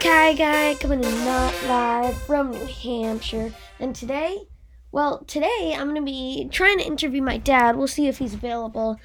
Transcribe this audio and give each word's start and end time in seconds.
Kai 0.00 0.34
Guy 0.34 0.74
coming 0.74 1.02
in 1.02 1.24
not 1.24 1.54
live 1.64 2.16
from 2.22 2.50
New 2.50 2.66
Hampshire. 2.66 3.52
And 3.80 3.94
today, 3.94 4.48
well, 4.92 5.24
today 5.24 5.74
I'm 5.76 5.88
going 5.88 5.96
to 5.96 6.02
be 6.02 6.48
trying 6.50 6.78
to 6.78 6.86
interview 6.86 7.22
my 7.22 7.38
dad. 7.38 7.76
We'll 7.76 7.86
see 7.86 8.06
if 8.06 8.18
he's 8.18 8.34
available 8.34 8.98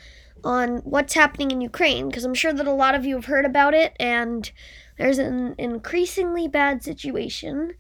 on 0.44 0.78
what's 0.80 1.14
happening 1.14 1.52
in 1.52 1.62
Ukraine 1.62 2.08
because 2.08 2.26
I'm 2.26 2.34
sure 2.34 2.52
that 2.52 2.68
a 2.68 2.74
lot 2.74 2.96
of 2.96 3.06
you 3.06 3.16
have 3.16 3.26
heard 3.26 3.46
about 3.46 3.74
it 3.74 3.96
and 4.00 4.52
there's 4.98 5.18
an 5.18 5.56
increasingly 5.58 6.48
bad 6.48 6.84
situation. 6.84 7.76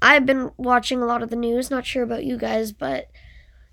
I've 0.00 0.26
been 0.26 0.52
watching 0.56 1.02
a 1.02 1.06
lot 1.06 1.22
of 1.22 1.30
the 1.30 1.36
news, 1.36 1.70
not 1.70 1.86
sure 1.86 2.02
about 2.02 2.24
you 2.24 2.38
guys, 2.38 2.72
but 2.72 3.10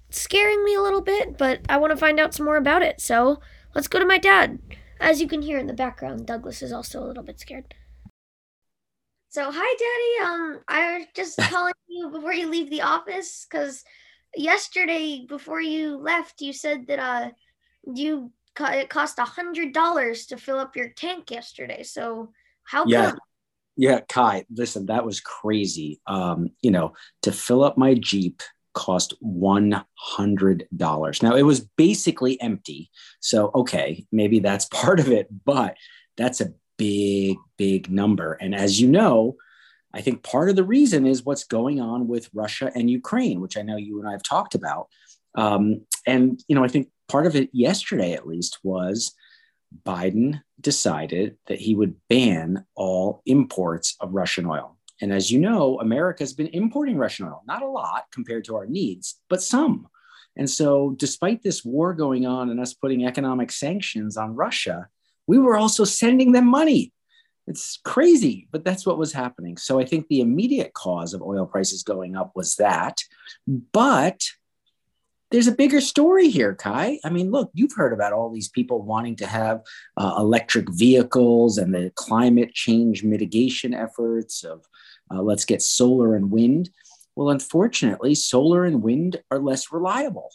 it's 0.09 0.21
scaring 0.21 0.63
me 0.63 0.73
a 0.75 0.81
little 0.81 1.01
bit, 1.01 1.37
but 1.37 1.61
I 1.69 1.77
want 1.77 1.91
to 1.91 1.97
find 1.97 2.19
out 2.19 2.33
some 2.33 2.45
more 2.45 2.57
about 2.57 2.81
it. 2.81 2.99
So, 2.99 3.41
let's 3.75 3.87
go 3.87 3.99
to 3.99 4.05
my 4.05 4.17
dad. 4.17 4.59
As 4.99 5.21
you 5.21 5.27
can 5.27 5.41
hear 5.41 5.57
in 5.57 5.67
the 5.67 5.73
background, 5.73 6.25
Douglas 6.25 6.61
is 6.61 6.71
also 6.71 7.03
a 7.03 7.07
little 7.07 7.23
bit 7.23 7.39
scared. 7.39 7.75
So, 9.31 9.49
hi, 9.49 9.75
Daddy. 9.79 10.29
Um, 10.29 10.59
I 10.67 10.97
was 10.97 11.07
just 11.15 11.37
calling 11.49 11.73
you 11.87 12.09
before 12.09 12.33
you 12.33 12.49
leave 12.49 12.69
the 12.69 12.81
office 12.81 13.47
because 13.49 13.81
yesterday, 14.35 15.25
before 15.27 15.61
you 15.61 15.95
left, 15.95 16.41
you 16.41 16.51
said 16.51 16.87
that 16.87 16.99
uh, 16.99 17.29
you 17.95 18.33
it 18.59 18.89
cost 18.89 19.19
a 19.19 19.23
hundred 19.23 19.73
dollars 19.73 20.25
to 20.25 20.37
fill 20.37 20.59
up 20.59 20.75
your 20.75 20.89
tank 20.89 21.31
yesterday. 21.31 21.83
So, 21.83 22.33
how 22.65 22.85
yeah. 22.85 23.11
come? 23.11 23.19
Yeah, 23.77 24.01
Kai, 24.01 24.43
listen, 24.53 24.87
that 24.87 25.05
was 25.05 25.21
crazy. 25.21 26.01
Um, 26.07 26.49
you 26.61 26.71
know, 26.71 26.91
to 27.21 27.31
fill 27.31 27.63
up 27.63 27.77
my 27.77 27.93
Jeep 27.93 28.41
cost 28.73 29.13
$100. 29.23 31.23
Now, 31.23 31.35
it 31.35 31.43
was 31.43 31.61
basically 31.77 32.41
empty. 32.41 32.91
So, 33.21 33.49
okay, 33.55 34.05
maybe 34.11 34.39
that's 34.39 34.65
part 34.65 34.99
of 34.99 35.07
it, 35.07 35.29
but 35.45 35.77
that's 36.17 36.41
a 36.41 36.51
big, 36.81 37.37
big 37.57 37.91
number. 37.91 38.33
And 38.33 38.55
as 38.55 38.81
you 38.81 38.87
know, 38.87 39.35
I 39.93 40.01
think 40.01 40.23
part 40.23 40.49
of 40.49 40.55
the 40.55 40.63
reason 40.63 41.05
is 41.05 41.23
what's 41.23 41.43
going 41.43 41.79
on 41.79 42.07
with 42.07 42.31
Russia 42.33 42.71
and 42.73 42.89
Ukraine, 42.89 43.39
which 43.39 43.55
I 43.55 43.61
know 43.61 43.77
you 43.77 43.99
and 43.99 44.09
I 44.09 44.13
have 44.13 44.23
talked 44.23 44.55
about. 44.55 44.87
Um, 45.35 45.85
and, 46.07 46.43
you 46.47 46.55
know, 46.55 46.63
I 46.63 46.69
think 46.69 46.89
part 47.07 47.27
of 47.27 47.35
it 47.35 47.51
yesterday, 47.53 48.13
at 48.13 48.25
least, 48.25 48.57
was 48.63 49.13
Biden 49.85 50.41
decided 50.59 51.37
that 51.45 51.59
he 51.59 51.75
would 51.75 51.97
ban 52.09 52.65
all 52.73 53.21
imports 53.27 53.95
of 53.99 54.15
Russian 54.15 54.47
oil. 54.47 54.75
And 55.01 55.13
as 55.13 55.29
you 55.29 55.39
know, 55.39 55.79
America 55.79 56.23
has 56.23 56.33
been 56.33 56.47
importing 56.47 56.97
Russian 56.97 57.27
oil, 57.27 57.43
not 57.45 57.61
a 57.61 57.67
lot 57.67 58.05
compared 58.11 58.45
to 58.45 58.55
our 58.55 58.65
needs, 58.65 59.19
but 59.29 59.43
some. 59.43 59.87
And 60.35 60.49
so, 60.49 60.95
despite 60.97 61.43
this 61.43 61.63
war 61.63 61.93
going 61.93 62.25
on 62.25 62.49
and 62.49 62.59
us 62.59 62.73
putting 62.73 63.05
economic 63.05 63.51
sanctions 63.51 64.17
on 64.17 64.35
Russia, 64.35 64.87
we 65.31 65.37
were 65.37 65.55
also 65.55 65.85
sending 65.85 66.33
them 66.33 66.45
money. 66.45 66.91
It's 67.47 67.79
crazy, 67.85 68.49
but 68.51 68.65
that's 68.65 68.85
what 68.85 68.97
was 68.97 69.13
happening. 69.13 69.55
So 69.55 69.79
I 69.79 69.85
think 69.85 70.09
the 70.09 70.19
immediate 70.19 70.73
cause 70.73 71.13
of 71.13 71.21
oil 71.21 71.45
prices 71.45 71.83
going 71.83 72.17
up 72.17 72.33
was 72.35 72.57
that. 72.57 72.97
But 73.47 74.19
there's 75.29 75.47
a 75.47 75.53
bigger 75.53 75.79
story 75.79 76.27
here, 76.27 76.53
Kai. 76.53 76.99
I 77.05 77.09
mean, 77.09 77.31
look, 77.31 77.49
you've 77.53 77.77
heard 77.77 77.93
about 77.93 78.11
all 78.11 78.29
these 78.29 78.49
people 78.49 78.81
wanting 78.81 79.15
to 79.15 79.25
have 79.25 79.61
uh, 79.95 80.15
electric 80.17 80.69
vehicles 80.69 81.57
and 81.57 81.73
the 81.73 81.93
climate 81.95 82.53
change 82.53 83.01
mitigation 83.01 83.73
efforts 83.73 84.43
of 84.43 84.65
uh, 85.13 85.21
let's 85.21 85.45
get 85.45 85.61
solar 85.61 86.13
and 86.13 86.29
wind. 86.29 86.69
Well, 87.15 87.29
unfortunately, 87.29 88.15
solar 88.15 88.65
and 88.65 88.83
wind 88.83 89.23
are 89.31 89.39
less 89.39 89.71
reliable 89.71 90.31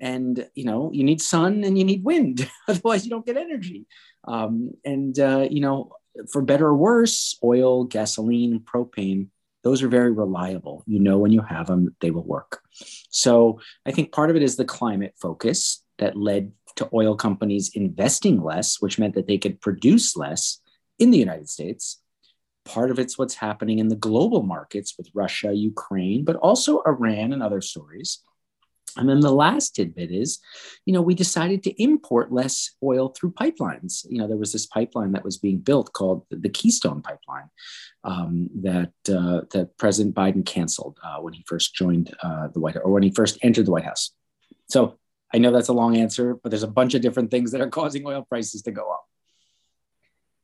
and 0.00 0.48
you 0.54 0.64
know 0.64 0.90
you 0.92 1.04
need 1.04 1.20
sun 1.20 1.64
and 1.64 1.78
you 1.78 1.84
need 1.84 2.04
wind 2.04 2.50
otherwise 2.68 3.04
you 3.04 3.10
don't 3.10 3.26
get 3.26 3.36
energy 3.36 3.86
um, 4.26 4.72
and, 4.84 5.18
uh, 5.18 5.46
you 5.50 5.60
know, 5.60 5.92
for 6.30 6.42
better 6.42 6.66
or 6.66 6.76
worse, 6.76 7.38
oil, 7.42 7.84
gasoline, 7.84 8.60
propane, 8.60 9.28
those 9.62 9.82
are 9.82 9.88
very 9.88 10.12
reliable. 10.12 10.84
You 10.86 11.00
know, 11.00 11.18
when 11.18 11.32
you 11.32 11.40
have 11.40 11.66
them, 11.66 11.94
they 12.00 12.10
will 12.10 12.24
work. 12.24 12.60
So 13.10 13.60
I 13.86 13.92
think 13.92 14.12
part 14.12 14.30
of 14.30 14.36
it 14.36 14.42
is 14.42 14.56
the 14.56 14.64
climate 14.64 15.14
focus 15.20 15.82
that 15.98 16.16
led 16.16 16.52
to 16.76 16.88
oil 16.92 17.16
companies 17.16 17.70
investing 17.74 18.42
less, 18.42 18.80
which 18.80 18.98
meant 18.98 19.14
that 19.14 19.26
they 19.26 19.38
could 19.38 19.60
produce 19.60 20.16
less 20.16 20.60
in 20.98 21.10
the 21.10 21.18
United 21.18 21.48
States. 21.48 22.00
Part 22.64 22.90
of 22.90 22.98
it's 22.98 23.18
what's 23.18 23.34
happening 23.34 23.78
in 23.78 23.88
the 23.88 23.96
global 23.96 24.42
markets 24.42 24.94
with 24.96 25.08
Russia, 25.14 25.52
Ukraine, 25.52 26.24
but 26.24 26.36
also 26.36 26.82
Iran 26.86 27.32
and 27.32 27.42
other 27.42 27.60
stories. 27.60 28.20
And 28.96 29.08
then 29.08 29.20
the 29.20 29.32
last 29.32 29.74
tidbit 29.74 30.12
is, 30.12 30.38
you 30.86 30.92
know, 30.92 31.02
we 31.02 31.14
decided 31.14 31.62
to 31.64 31.82
import 31.82 32.32
less 32.32 32.70
oil 32.82 33.08
through 33.08 33.32
pipelines. 33.32 34.06
You 34.08 34.18
know, 34.18 34.28
there 34.28 34.36
was 34.36 34.52
this 34.52 34.66
pipeline 34.66 35.12
that 35.12 35.24
was 35.24 35.36
being 35.36 35.58
built 35.58 35.92
called 35.92 36.24
the 36.30 36.48
Keystone 36.48 37.02
Pipeline 37.02 37.50
um, 38.04 38.48
that 38.62 38.92
uh, 39.08 39.42
that 39.52 39.76
President 39.78 40.14
Biden 40.14 40.46
canceled 40.46 40.98
uh, 41.02 41.16
when 41.20 41.32
he 41.32 41.44
first 41.46 41.74
joined 41.74 42.14
uh, 42.22 42.48
the 42.48 42.60
White 42.60 42.74
House 42.74 42.84
or 42.84 42.92
when 42.92 43.02
he 43.02 43.10
first 43.10 43.38
entered 43.42 43.66
the 43.66 43.72
White 43.72 43.84
House. 43.84 44.12
So 44.68 44.98
I 45.34 45.38
know 45.38 45.50
that's 45.50 45.68
a 45.68 45.72
long 45.72 45.96
answer, 45.96 46.36
but 46.40 46.50
there's 46.50 46.62
a 46.62 46.68
bunch 46.68 46.94
of 46.94 47.02
different 47.02 47.30
things 47.30 47.50
that 47.50 47.60
are 47.60 47.68
causing 47.68 48.06
oil 48.06 48.22
prices 48.22 48.62
to 48.62 48.70
go 48.70 48.88
up. 48.92 49.04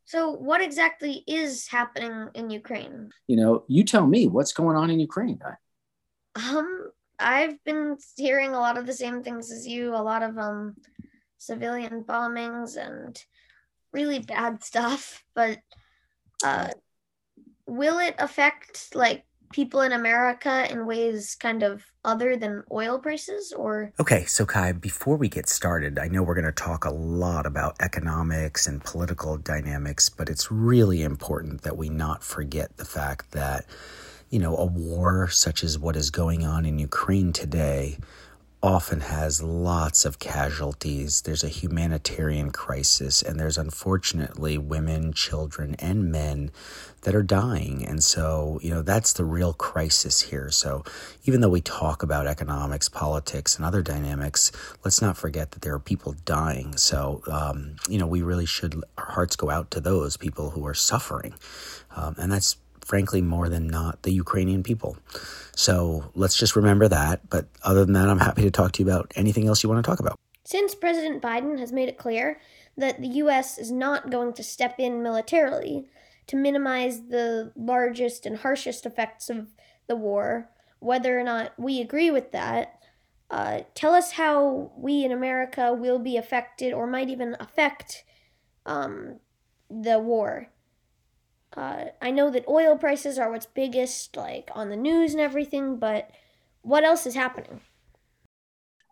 So, 0.06 0.32
what 0.32 0.60
exactly 0.60 1.22
is 1.28 1.68
happening 1.68 2.30
in 2.34 2.50
Ukraine? 2.50 3.10
You 3.28 3.36
know, 3.36 3.64
you 3.68 3.84
tell 3.84 4.04
me 4.04 4.26
what's 4.26 4.52
going 4.52 4.76
on 4.76 4.90
in 4.90 4.98
Ukraine. 4.98 5.38
Um, 6.34 6.90
I've 7.20 7.62
been 7.64 7.96
hearing 8.16 8.50
a 8.50 8.60
lot 8.60 8.78
of 8.78 8.86
the 8.86 8.92
same 8.92 9.22
things 9.22 9.52
as 9.52 9.66
you, 9.66 9.94
a 9.94 10.02
lot 10.02 10.22
of 10.22 10.38
um 10.38 10.76
civilian 11.38 12.04
bombings 12.04 12.76
and 12.76 13.22
really 13.92 14.18
bad 14.18 14.62
stuff, 14.64 15.24
but 15.34 15.58
uh 16.44 16.70
will 17.66 17.98
it 17.98 18.14
affect 18.18 18.94
like 18.94 19.24
people 19.52 19.80
in 19.80 19.92
America 19.92 20.70
in 20.70 20.86
ways 20.86 21.36
kind 21.40 21.62
of 21.62 21.84
other 22.04 22.36
than 22.36 22.62
oil 22.72 22.98
prices 22.98 23.52
or? 23.52 23.92
Okay, 23.98 24.24
so 24.24 24.46
Kai, 24.46 24.72
before 24.72 25.16
we 25.16 25.28
get 25.28 25.48
started, 25.48 25.98
I 25.98 26.08
know 26.08 26.22
we're 26.22 26.34
going 26.34 26.44
to 26.44 26.52
talk 26.52 26.84
a 26.84 26.90
lot 26.90 27.46
about 27.46 27.76
economics 27.80 28.66
and 28.66 28.82
political 28.82 29.36
dynamics, 29.36 30.08
but 30.08 30.28
it's 30.28 30.50
really 30.50 31.02
important 31.02 31.62
that 31.62 31.76
we 31.76 31.88
not 31.88 32.22
forget 32.22 32.76
the 32.76 32.84
fact 32.84 33.32
that 33.32 33.66
you 34.30 34.38
know, 34.38 34.56
a 34.56 34.64
war 34.64 35.28
such 35.28 35.64
as 35.64 35.78
what 35.78 35.96
is 35.96 36.10
going 36.10 36.46
on 36.46 36.64
in 36.64 36.78
Ukraine 36.78 37.32
today 37.32 37.98
often 38.62 39.00
has 39.00 39.42
lots 39.42 40.04
of 40.04 40.18
casualties. 40.18 41.22
There's 41.22 41.42
a 41.42 41.48
humanitarian 41.48 42.50
crisis, 42.50 43.22
and 43.22 43.40
there's 43.40 43.56
unfortunately 43.56 44.58
women, 44.58 45.14
children, 45.14 45.74
and 45.78 46.12
men 46.12 46.50
that 47.02 47.14
are 47.14 47.22
dying. 47.22 47.86
And 47.86 48.04
so, 48.04 48.60
you 48.62 48.70
know, 48.70 48.82
that's 48.82 49.14
the 49.14 49.24
real 49.24 49.54
crisis 49.54 50.20
here. 50.20 50.50
So, 50.50 50.84
even 51.24 51.40
though 51.40 51.48
we 51.48 51.62
talk 51.62 52.02
about 52.02 52.26
economics, 52.26 52.88
politics, 52.88 53.56
and 53.56 53.64
other 53.64 53.82
dynamics, 53.82 54.52
let's 54.84 55.00
not 55.00 55.16
forget 55.16 55.52
that 55.52 55.62
there 55.62 55.74
are 55.74 55.80
people 55.80 56.14
dying. 56.26 56.76
So, 56.76 57.22
um, 57.28 57.76
you 57.88 57.98
know, 57.98 58.06
we 58.06 58.20
really 58.20 58.46
should, 58.46 58.84
our 58.98 59.06
hearts 59.06 59.36
go 59.36 59.48
out 59.48 59.70
to 59.70 59.80
those 59.80 60.18
people 60.18 60.50
who 60.50 60.66
are 60.66 60.74
suffering. 60.74 61.34
Um, 61.96 62.14
and 62.18 62.30
that's 62.30 62.58
frankly, 62.90 63.22
more 63.22 63.48
than 63.48 63.68
not 63.68 64.02
the 64.02 64.10
Ukrainian 64.10 64.64
people. 64.64 64.96
So 65.54 66.10
let's 66.16 66.36
just 66.36 66.56
remember 66.56 66.88
that. 66.88 67.30
But 67.30 67.46
other 67.62 67.84
than 67.84 67.94
that, 67.94 68.08
I'm 68.08 68.18
happy 68.18 68.42
to 68.42 68.50
talk 68.50 68.72
to 68.72 68.82
you 68.82 68.88
about 68.88 69.12
anything 69.14 69.46
else 69.46 69.62
you 69.62 69.68
want 69.68 69.82
to 69.82 69.88
talk 69.88 70.00
about. 70.00 70.18
Since 70.44 70.74
President 70.74 71.22
Biden 71.22 71.60
has 71.60 71.70
made 71.70 71.88
it 71.88 71.98
clear 71.98 72.40
that 72.76 73.00
the 73.00 73.06
U.S. 73.22 73.58
is 73.58 73.70
not 73.70 74.10
going 74.10 74.32
to 74.32 74.42
step 74.42 74.80
in 74.80 75.04
militarily 75.04 75.86
to 76.26 76.34
minimize 76.34 77.06
the 77.06 77.52
largest 77.54 78.26
and 78.26 78.38
harshest 78.38 78.84
effects 78.84 79.30
of 79.30 79.54
the 79.86 79.94
war, 79.94 80.50
whether 80.80 81.16
or 81.16 81.22
not 81.22 81.52
we 81.56 81.80
agree 81.80 82.10
with 82.10 82.32
that, 82.32 82.80
uh, 83.30 83.60
tell 83.76 83.94
us 83.94 84.12
how 84.12 84.72
we 84.76 85.04
in 85.04 85.12
America 85.12 85.72
will 85.72 86.00
be 86.00 86.16
affected 86.16 86.72
or 86.72 86.88
might 86.88 87.08
even 87.08 87.36
affect 87.38 88.02
um, 88.66 89.20
the 89.70 90.00
war. 90.00 90.48
Uh, 91.56 91.86
I 92.00 92.10
know 92.10 92.30
that 92.30 92.46
oil 92.48 92.76
prices 92.76 93.18
are 93.18 93.30
what's 93.30 93.46
biggest, 93.46 94.16
like 94.16 94.50
on 94.54 94.70
the 94.70 94.76
news 94.76 95.12
and 95.12 95.20
everything, 95.20 95.76
but 95.76 96.10
what 96.62 96.84
else 96.84 97.06
is 97.06 97.14
happening? 97.14 97.60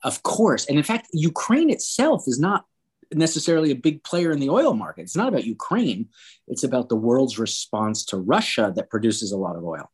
Of 0.03 0.23
course. 0.23 0.67
And 0.67 0.77
in 0.77 0.85
fact, 0.85 1.09
Ukraine 1.13 1.71
itself 1.71 2.25
is 2.27 2.39
not 2.39 2.65
necessarily 3.13 3.71
a 3.71 3.77
big 3.77 4.03
player 4.05 4.33
in 4.33 4.41
the 4.41 4.51
oil 4.51 4.75
market. 4.75 5.03
It's 5.03 5.17
not 5.17 5.29
about 5.29 5.45
Ukraine, 5.45 6.09
it's 6.47 6.65
about 6.65 6.89
the 6.89 6.97
world's 6.97 7.39
response 7.39 8.05
to 8.07 8.17
Russia 8.17 8.73
that 8.77 8.91
produces 8.91 9.33
a 9.33 9.37
lot 9.37 9.57
of 9.57 9.65
oil. 9.65 9.91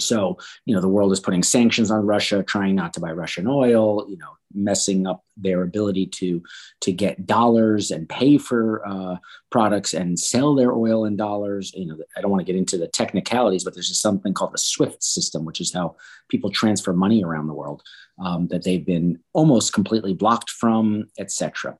So, 0.00 0.38
you 0.64 0.74
know, 0.74 0.80
the 0.80 0.88
world 0.88 1.12
is 1.12 1.20
putting 1.20 1.42
sanctions 1.42 1.90
on 1.90 2.06
Russia, 2.06 2.42
trying 2.42 2.74
not 2.74 2.92
to 2.94 3.00
buy 3.00 3.12
Russian 3.12 3.46
oil, 3.46 4.06
you 4.08 4.16
know, 4.16 4.36
messing 4.54 5.06
up 5.06 5.24
their 5.36 5.62
ability 5.62 6.06
to 6.06 6.42
to 6.80 6.92
get 6.92 7.26
dollars 7.26 7.90
and 7.90 8.08
pay 8.08 8.38
for 8.38 8.86
uh, 8.86 9.16
products 9.50 9.94
and 9.94 10.18
sell 10.18 10.54
their 10.54 10.72
oil 10.72 11.04
in 11.04 11.16
dollars. 11.16 11.72
You 11.74 11.86
know, 11.86 11.96
I 12.16 12.20
don't 12.20 12.30
want 12.30 12.40
to 12.40 12.50
get 12.50 12.58
into 12.58 12.78
the 12.78 12.88
technicalities, 12.88 13.64
but 13.64 13.74
there's 13.74 13.88
just 13.88 14.02
something 14.02 14.34
called 14.34 14.52
the 14.52 14.58
SWIFT 14.58 15.02
system, 15.02 15.44
which 15.44 15.60
is 15.60 15.72
how 15.72 15.96
people 16.28 16.50
transfer 16.50 16.92
money 16.92 17.22
around 17.24 17.48
the 17.48 17.54
world 17.54 17.82
um, 18.18 18.48
that 18.48 18.64
they've 18.64 18.84
been 18.84 19.18
almost 19.32 19.72
completely 19.72 20.14
blocked 20.14 20.50
from, 20.50 21.08
etc. 21.18 21.76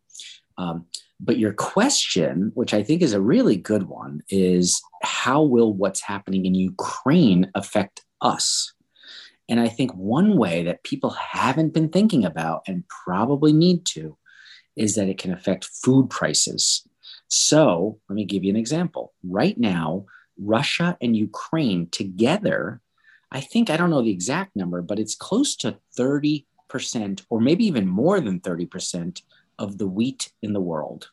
Um, 0.59 0.87
but 1.21 1.39
your 1.39 1.53
question, 1.53 2.51
which 2.55 2.75
I 2.75 2.83
think 2.83 3.01
is 3.01 3.13
a 3.13 3.21
really 3.21 3.57
good 3.57 3.85
one, 3.85 4.23
is 4.29 4.81
how 5.03 5.43
will 5.43 5.73
what's 5.73 6.01
happening 6.01 6.45
in 6.45 6.55
Ukraine 6.55 7.51
affect 7.55 8.04
us? 8.25 8.73
And 9.49 9.61
I 9.61 9.69
think 9.69 9.93
one 9.93 10.37
way 10.37 10.63
that 10.65 10.83
people 10.83 11.11
haven't 11.11 11.75
been 11.75 11.91
thinking 11.91 12.25
about 12.25 12.63
and 12.67 12.89
probably 12.89 13.53
need 13.53 13.85
to 13.87 14.17
is 14.75 14.95
that 14.95 15.09
it 15.09 15.19
can 15.19 15.33
affect 15.33 15.67
food 15.67 16.11
prices. 16.11 16.87
So 17.29 17.99
let 18.09 18.17
me 18.17 18.25
give 18.25 18.43
you 18.45 18.51
an 18.51 18.57
example. 18.57 19.13
Right 19.23 19.59
now, 19.59 20.07
Russia 20.39 20.97
and 21.01 21.17
Ukraine 21.17 21.89
together, 21.91 22.81
I 23.31 23.41
think, 23.41 23.71
I 23.71 23.77
don't 23.77 23.91
know 23.91 24.03
the 24.03 24.11
exact 24.11 24.57
number, 24.57 24.83
but 24.83 24.99
it's 24.99 25.15
close 25.15 25.55
to 25.57 25.79
30% 25.99 26.45
or 27.31 27.41
maybe 27.41 27.67
even 27.67 27.87
more 27.87 28.21
than 28.21 28.41
30% 28.41 29.23
of 29.59 29.79
the 29.79 29.87
wheat 29.87 30.33
in 30.43 30.53
the 30.53 30.61
world. 30.61 31.11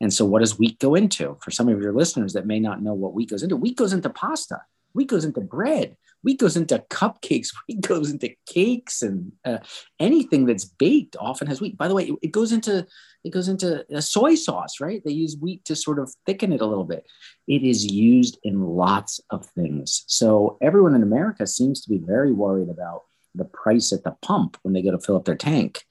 And 0.00 0.12
so, 0.12 0.24
what 0.24 0.40
does 0.40 0.58
wheat 0.58 0.78
go 0.78 0.94
into? 0.94 1.36
For 1.42 1.50
some 1.50 1.68
of 1.68 1.80
your 1.80 1.92
listeners 1.92 2.32
that 2.32 2.46
may 2.46 2.58
not 2.58 2.82
know 2.82 2.94
what 2.94 3.12
wheat 3.12 3.30
goes 3.30 3.42
into, 3.42 3.56
wheat 3.56 3.76
goes 3.76 3.92
into 3.92 4.08
pasta, 4.08 4.62
wheat 4.92 5.08
goes 5.08 5.24
into 5.24 5.40
bread, 5.40 5.96
wheat 6.22 6.38
goes 6.38 6.56
into 6.56 6.84
cupcakes, 6.90 7.48
wheat 7.68 7.80
goes 7.80 8.10
into 8.10 8.34
cakes, 8.46 9.02
and 9.02 9.32
uh, 9.44 9.58
anything 9.98 10.46
that's 10.46 10.64
baked 10.64 11.16
often 11.18 11.46
has 11.46 11.60
wheat. 11.60 11.76
By 11.76 11.88
the 11.88 11.94
way, 11.94 12.04
it, 12.04 12.18
it 12.22 12.32
goes 12.32 12.52
into 12.52 12.86
it 13.22 13.30
goes 13.30 13.48
into 13.48 13.84
a 13.94 14.00
soy 14.00 14.34
sauce, 14.34 14.80
right? 14.80 15.02
They 15.04 15.12
use 15.12 15.36
wheat 15.38 15.64
to 15.66 15.76
sort 15.76 15.98
of 15.98 16.14
thicken 16.24 16.52
it 16.52 16.62
a 16.62 16.66
little 16.66 16.84
bit. 16.84 17.06
It 17.46 17.62
is 17.62 17.84
used 17.84 18.38
in 18.44 18.62
lots 18.62 19.20
of 19.28 19.44
things. 19.46 20.04
So 20.06 20.56
everyone 20.62 20.94
in 20.94 21.02
America 21.02 21.46
seems 21.46 21.82
to 21.82 21.90
be 21.90 21.98
very 21.98 22.32
worried 22.32 22.70
about 22.70 23.02
the 23.34 23.44
price 23.44 23.92
at 23.92 24.04
the 24.04 24.16
pump 24.22 24.56
when 24.62 24.72
they 24.72 24.82
go 24.82 24.90
to 24.90 24.98
fill 24.98 25.16
up 25.16 25.26
their 25.26 25.36
tank. 25.36 25.84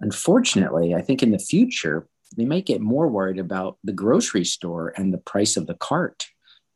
Unfortunately, 0.00 0.94
I 0.94 1.02
think 1.02 1.22
in 1.22 1.30
the 1.30 1.38
future, 1.38 2.08
they 2.36 2.46
might 2.46 2.66
get 2.66 2.80
more 2.80 3.08
worried 3.08 3.38
about 3.38 3.76
the 3.84 3.92
grocery 3.92 4.44
store 4.44 4.92
and 4.96 5.12
the 5.12 5.18
price 5.18 5.56
of 5.56 5.66
the 5.66 5.74
cart 5.74 6.26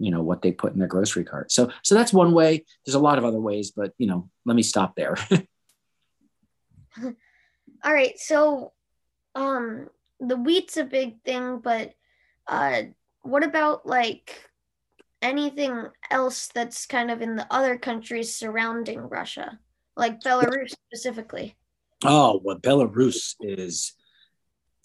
you 0.01 0.11
know 0.11 0.23
what 0.23 0.43
they 0.43 0.51
put 0.51 0.73
in 0.73 0.79
their 0.79 0.89
grocery 0.89 1.25
cart. 1.25 1.53
So 1.53 1.71
so 1.83 1.95
that's 1.95 2.13
one 2.13 2.33
way. 2.33 2.65
There's 2.85 2.95
a 2.95 3.01
lot 3.01 3.19
of 3.19 3.25
other 3.25 3.41
ways 3.41 3.71
but 3.71 3.93
you 3.99 4.07
know 4.07 4.29
let 4.45 4.57
me 4.57 4.63
stop 4.63 4.97
there. 4.97 5.17
All 7.85 7.93
right. 7.93 8.19
So 8.19 8.73
um 9.35 9.89
the 10.19 10.37
wheat's 10.37 10.77
a 10.77 10.85
big 10.85 11.23
thing 11.23 11.59
but 11.59 11.93
uh 12.47 12.83
what 13.23 13.45
about 13.45 13.87
like 13.87 14.51
anything 15.23 15.87
else 16.11 16.49
that's 16.49 16.87
kind 16.87 17.11
of 17.11 17.21
in 17.23 17.37
the 17.37 17.47
other 17.51 17.79
countries 17.79 18.35
surrounding 18.35 19.01
russia? 19.01 19.59
Like 19.97 20.21
belarus 20.21 20.71
specifically. 20.87 21.57
Oh 22.05 22.41
well 22.43 22.59
belarus 22.59 23.35
is 23.41 23.93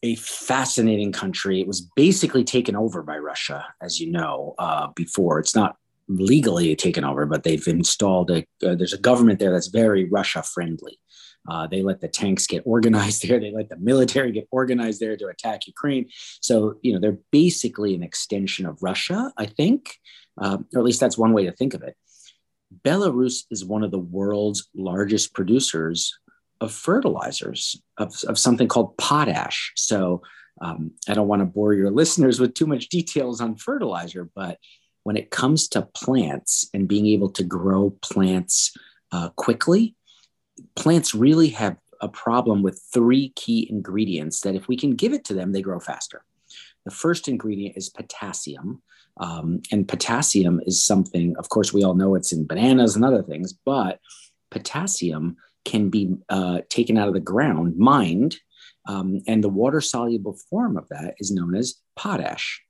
a 0.06 0.16
fascinating 0.16 1.12
country. 1.12 1.60
It 1.60 1.68
was 1.68 1.82
basically 1.96 2.44
taken 2.44 2.76
over 2.76 3.02
by 3.02 3.18
Russia, 3.18 3.66
as 3.82 4.00
you 4.00 4.12
know, 4.12 4.54
uh, 4.60 4.88
before. 4.96 5.40
It's 5.40 5.56
not 5.56 5.78
legally 6.08 6.76
taken 6.76 7.04
over, 7.04 7.26
but 7.26 7.44
they've 7.44 7.68
installed 7.68 8.30
a, 8.30 8.46
uh, 8.64 8.76
there's 8.76 8.94
a 8.94 9.00
government 9.00 9.40
there 9.40 9.52
that's 9.52 9.68
very 9.68 10.06
Russia 10.06 10.44
friendly. 10.44 11.00
Uh, 11.50 11.66
they 11.68 11.82
let 11.82 12.02
the 12.02 12.08
tanks 12.08 12.46
get 12.46 12.62
organized 12.66 13.24
there. 13.28 13.40
They 13.40 13.52
let 13.52 13.70
the 13.70 13.78
military 13.78 14.32
get 14.32 14.48
organized 14.52 15.00
there 15.00 15.18
to 15.18 15.28
attack 15.28 15.66
Ukraine. 15.66 16.08
So, 16.42 16.76
you 16.84 16.94
know, 16.94 17.00
they're 17.00 17.20
basically 17.32 17.96
an 17.96 18.04
extension 18.04 18.68
of 18.68 18.82
Russia, 18.84 19.34
I 19.38 19.48
think, 19.48 19.98
um, 20.38 20.68
or 20.74 20.80
at 20.80 20.86
least 20.86 21.00
that's 21.00 21.18
one 21.18 21.34
way 21.34 21.46
to 21.46 21.52
think 21.52 21.74
of 21.74 21.82
it. 21.82 21.96
Belarus 22.84 23.46
is 23.50 23.66
one 23.66 23.84
of 23.84 23.92
the 23.92 24.00
world's 24.00 24.68
largest 24.76 25.34
producers 25.34 26.14
of 26.62 26.72
fertilizers 26.72 27.82
of, 27.98 28.14
of 28.28 28.38
something 28.38 28.68
called 28.68 28.98
potash. 28.98 29.74
So 29.76 30.22
um, 30.62 30.92
I 31.08 31.14
don't 31.14 31.28
want 31.28 31.42
to 31.42 31.46
bore 31.46 31.74
your 31.74 31.92
listeners 31.92 32.40
with 32.40 32.54
too 32.54 32.66
much 32.66 32.90
details 32.90 33.42
on 33.42 33.56
fertilizer, 33.56 34.30
but 34.36 34.58
when 35.04 35.18
it 35.18 35.30
comes 35.30 35.68
to 35.70 35.84
plants 35.84 36.70
and 36.74 36.88
being 36.88 37.08
able 37.08 37.30
to 37.32 37.44
grow 37.44 37.92
plants 38.02 38.76
uh, 39.12 39.30
quickly, 39.36 39.96
plants 40.76 41.14
really 41.14 41.50
have 41.50 41.78
a 42.02 42.08
problem 42.08 42.64
with 42.64 42.82
three 42.94 43.30
key 43.36 43.68
ingredients 43.70 44.42
that 44.42 44.56
if 44.56 44.68
we 44.68 44.78
can 44.78 44.96
give 44.96 45.14
it 45.14 45.26
to 45.26 45.34
them, 45.34 45.52
they 45.52 45.62
grow 45.62 45.80
faster. 45.80 46.24
The 46.86 46.92
first 46.92 47.28
ingredient 47.28 47.78
is 47.78 47.90
potassium. 47.90 48.82
Um, 49.18 49.62
and 49.72 49.88
potassium 49.88 50.62
is 50.66 50.84
something, 50.84 51.36
of 51.38 51.50
course, 51.50 51.74
we 51.74 51.84
all 51.84 51.96
know 51.96 52.16
it's 52.16 52.34
in 52.34 52.48
bananas 52.48 52.96
and 52.96 53.06
other 53.06 53.24
things, 53.24 53.54
but 53.54 54.00
potassium 54.52 55.38
can 55.66 55.90
be 55.90 56.16
uh, 56.30 56.62
taken 56.70 56.98
out 56.98 57.08
of 57.08 57.14
the 57.14 57.20
ground, 57.20 57.76
mined, 57.78 58.38
um, 58.88 59.22
and 59.28 59.44
the 59.44 59.50
water 59.50 59.82
soluble 59.82 60.38
form 60.50 60.78
of 60.78 60.88
that 60.90 61.16
is 61.20 61.32
known 61.32 61.56
as 61.56 61.76
potash. 61.96 62.62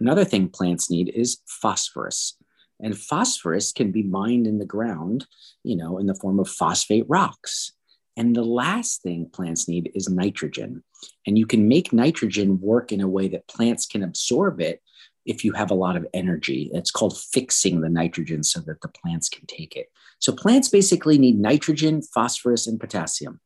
Another 0.00 0.24
thing 0.24 0.48
plants 0.48 0.90
need 0.90 1.12
is 1.14 1.38
phosphorus. 1.46 2.36
And 2.82 2.98
phosphorus 2.98 3.72
can 3.72 3.92
be 3.92 4.02
mined 4.02 4.46
in 4.46 4.58
the 4.58 4.64
ground, 4.64 5.26
you 5.62 5.76
know, 5.76 5.98
in 5.98 6.06
the 6.06 6.14
form 6.14 6.40
of 6.40 6.48
phosphate 6.48 7.04
rocks. 7.08 7.72
And 8.16 8.34
the 8.34 8.44
last 8.44 9.02
thing 9.02 9.28
plants 9.32 9.68
need 9.68 9.90
is 9.94 10.08
nitrogen. 10.08 10.82
And 11.26 11.38
you 11.38 11.46
can 11.46 11.68
make 11.68 11.92
nitrogen 11.92 12.60
work 12.60 12.90
in 12.90 13.00
a 13.00 13.08
way 13.08 13.28
that 13.28 13.48
plants 13.48 13.86
can 13.86 14.02
absorb 14.02 14.60
it 14.60 14.82
if 15.26 15.44
you 15.44 15.52
have 15.52 15.70
a 15.70 15.74
lot 15.74 15.96
of 15.96 16.06
energy. 16.14 16.70
It's 16.72 16.90
called 16.90 17.18
fixing 17.18 17.82
the 17.82 17.90
nitrogen 17.90 18.42
so 18.42 18.60
that 18.60 18.80
the 18.80 18.88
plants 18.88 19.28
can 19.28 19.46
take 19.46 19.76
it. 19.76 19.86
So 20.20 20.32
plants 20.32 20.68
basically 20.68 21.18
need 21.18 21.38
nitrogen, 21.38 22.02
phosphorus, 22.02 22.66
and 22.66 22.78
potassium. 22.78 23.40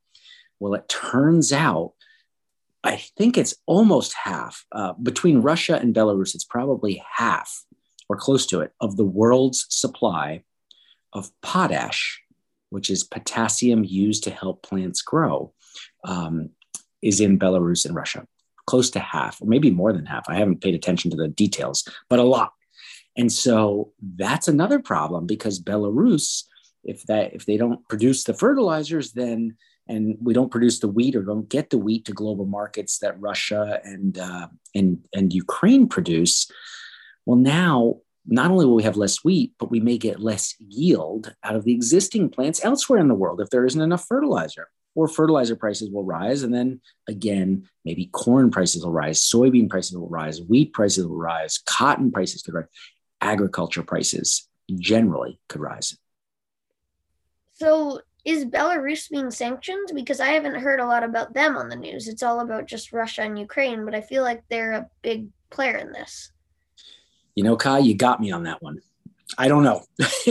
Well, 0.60 0.74
it 0.74 0.88
turns 0.88 1.52
out, 1.52 1.92
I 2.82 2.96
think 3.16 3.38
it's 3.38 3.54
almost 3.66 4.12
half. 4.12 4.64
Uh, 4.70 4.92
between 4.94 5.40
Russia 5.40 5.76
and 5.76 5.94
Belarus, 5.94 6.34
it's 6.34 6.44
probably 6.44 7.02
half 7.10 7.64
or 8.08 8.16
close 8.16 8.46
to 8.46 8.60
it 8.60 8.72
of 8.80 8.96
the 8.96 9.04
world's 9.04 9.66
supply 9.70 10.44
of 11.12 11.30
potash, 11.40 12.20
which 12.70 12.90
is 12.90 13.04
potassium 13.04 13.84
used 13.84 14.24
to 14.24 14.30
help 14.30 14.62
plants 14.62 15.00
grow, 15.00 15.54
um, 16.04 16.50
is 17.02 17.20
in 17.20 17.38
Belarus 17.38 17.86
and 17.86 17.94
Russia 17.94 18.26
close 18.66 18.90
to 18.90 18.98
half, 18.98 19.40
or 19.40 19.46
maybe 19.46 19.70
more 19.70 19.92
than 19.92 20.06
half. 20.06 20.24
I 20.28 20.36
haven't 20.36 20.62
paid 20.62 20.74
attention 20.74 21.10
to 21.10 21.16
the 21.16 21.28
details, 21.28 21.86
but 22.08 22.18
a 22.18 22.22
lot. 22.22 22.52
And 23.16 23.30
so 23.30 23.92
that's 24.16 24.48
another 24.48 24.78
problem 24.80 25.26
because 25.26 25.62
Belarus, 25.62 26.44
if 26.84 27.02
that 27.04 27.34
if 27.34 27.46
they 27.46 27.56
don't 27.56 27.86
produce 27.88 28.24
the 28.24 28.34
fertilizers, 28.34 29.12
then 29.12 29.56
and 29.86 30.16
we 30.20 30.32
don't 30.32 30.50
produce 30.50 30.78
the 30.80 30.88
wheat 30.88 31.14
or 31.14 31.22
don't 31.22 31.48
get 31.48 31.68
the 31.68 31.78
wheat 31.78 32.06
to 32.06 32.12
global 32.12 32.46
markets 32.46 32.98
that 32.98 33.20
Russia 33.20 33.80
and 33.84 34.18
uh, 34.18 34.48
and 34.74 35.04
and 35.12 35.32
Ukraine 35.32 35.88
produce, 35.88 36.50
well 37.26 37.38
now 37.38 37.96
not 38.26 38.50
only 38.50 38.64
will 38.64 38.76
we 38.76 38.82
have 38.82 38.96
less 38.96 39.22
wheat, 39.22 39.52
but 39.58 39.70
we 39.70 39.80
may 39.80 39.98
get 39.98 40.20
less 40.20 40.54
yield 40.58 41.34
out 41.42 41.56
of 41.56 41.64
the 41.64 41.74
existing 41.74 42.30
plants 42.30 42.64
elsewhere 42.64 42.98
in 42.98 43.08
the 43.08 43.14
world 43.14 43.40
if 43.40 43.50
there 43.50 43.66
isn't 43.66 43.82
enough 43.82 44.06
fertilizer 44.06 44.68
or 44.94 45.08
fertilizer 45.08 45.56
prices 45.56 45.90
will 45.90 46.04
rise. 46.04 46.42
And 46.42 46.54
then 46.54 46.80
again, 47.08 47.68
maybe 47.84 48.06
corn 48.06 48.50
prices 48.50 48.84
will 48.84 48.92
rise, 48.92 49.20
soybean 49.20 49.68
prices 49.68 49.96
will 49.96 50.08
rise, 50.08 50.40
wheat 50.40 50.72
prices 50.72 51.06
will 51.06 51.18
rise, 51.18 51.58
cotton 51.58 52.10
prices 52.10 52.42
could 52.42 52.54
rise, 52.54 52.66
agriculture 53.20 53.82
prices 53.82 54.48
generally 54.76 55.38
could 55.48 55.60
rise. 55.60 55.96
So 57.64 57.98
is 58.26 58.44
Belarus 58.44 59.08
being 59.08 59.30
sanctioned? 59.30 59.88
Because 59.94 60.20
I 60.20 60.28
haven't 60.28 60.56
heard 60.56 60.80
a 60.80 60.86
lot 60.86 61.02
about 61.02 61.32
them 61.32 61.56
on 61.56 61.70
the 61.70 61.76
news. 61.76 62.08
It's 62.08 62.22
all 62.22 62.40
about 62.40 62.66
just 62.66 62.92
Russia 62.92 63.22
and 63.22 63.38
Ukraine, 63.38 63.86
but 63.86 63.94
I 63.94 64.02
feel 64.02 64.22
like 64.22 64.42
they're 64.50 64.72
a 64.72 64.86
big 65.00 65.28
player 65.48 65.78
in 65.78 65.90
this. 65.90 66.30
You 67.34 67.42
know, 67.42 67.56
Kai, 67.56 67.78
you 67.78 67.96
got 67.96 68.20
me 68.20 68.30
on 68.32 68.42
that 68.42 68.62
one. 68.62 68.80
I 69.38 69.48
don't 69.48 69.62
know. 69.62 69.82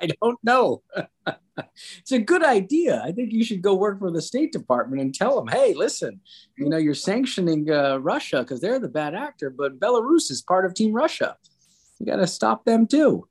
I 0.00 0.06
don't 0.20 0.38
know. 0.44 0.82
it's 1.98 2.12
a 2.12 2.20
good 2.20 2.44
idea. 2.44 3.02
I 3.04 3.10
think 3.10 3.32
you 3.32 3.42
should 3.42 3.60
go 3.60 3.74
work 3.74 3.98
for 3.98 4.12
the 4.12 4.22
State 4.22 4.52
Department 4.52 5.02
and 5.02 5.12
tell 5.12 5.34
them, 5.34 5.48
hey, 5.48 5.74
listen, 5.74 6.20
you 6.56 6.68
know, 6.68 6.76
you're 6.76 6.94
sanctioning 6.94 7.68
uh, 7.68 7.96
Russia 7.96 8.42
because 8.42 8.60
they're 8.60 8.78
the 8.78 8.86
bad 8.86 9.16
actor, 9.16 9.50
but 9.50 9.80
Belarus 9.80 10.30
is 10.30 10.40
part 10.40 10.66
of 10.66 10.74
Team 10.74 10.92
Russia. 10.92 11.36
You 11.98 12.06
got 12.06 12.16
to 12.16 12.28
stop 12.28 12.64
them 12.64 12.86
too. 12.86 13.26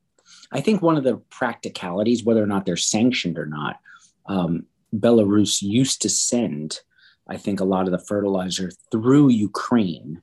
I 0.52 0.62
think 0.62 0.82
one 0.82 0.98
of 0.98 1.04
the 1.04 1.18
practicalities, 1.30 2.24
whether 2.24 2.44
or 2.44 2.48
not 2.48 2.66
they're 2.66 2.78
sanctioned 2.78 3.38
or 3.38 3.46
not, 3.46 3.80
um, 4.28 4.66
Belarus 4.94 5.62
used 5.62 6.02
to 6.02 6.10
send, 6.10 6.80
I 7.28 7.38
think, 7.38 7.60
a 7.60 7.66
lot 7.66 7.86
of 7.86 7.92
the 7.92 8.06
fertilizer 8.06 8.72
through 8.92 9.30
Ukraine 9.30 10.22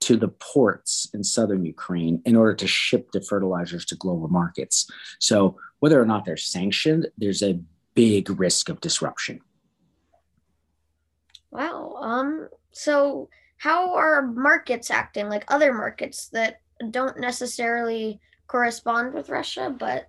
to 0.00 0.16
the 0.16 0.28
ports 0.28 1.08
in 1.12 1.24
southern 1.24 1.64
Ukraine 1.64 2.22
in 2.24 2.36
order 2.36 2.54
to 2.54 2.66
ship 2.66 3.10
the 3.12 3.20
fertilizers 3.20 3.84
to 3.86 3.96
global 3.96 4.28
markets. 4.28 4.88
So 5.18 5.56
whether 5.80 6.00
or 6.00 6.06
not 6.06 6.24
they're 6.24 6.36
sanctioned, 6.36 7.08
there's 7.18 7.42
a 7.42 7.60
big 7.94 8.38
risk 8.38 8.68
of 8.68 8.80
disruption. 8.80 9.40
Wow. 11.50 11.96
Um 12.00 12.48
so 12.70 13.28
how 13.56 13.94
are 13.94 14.22
markets 14.22 14.90
acting 14.90 15.28
like 15.28 15.44
other 15.48 15.72
markets 15.72 16.28
that 16.28 16.60
don't 16.90 17.18
necessarily 17.18 18.20
correspond 18.48 19.14
with 19.14 19.28
Russia 19.28 19.74
but 19.78 20.08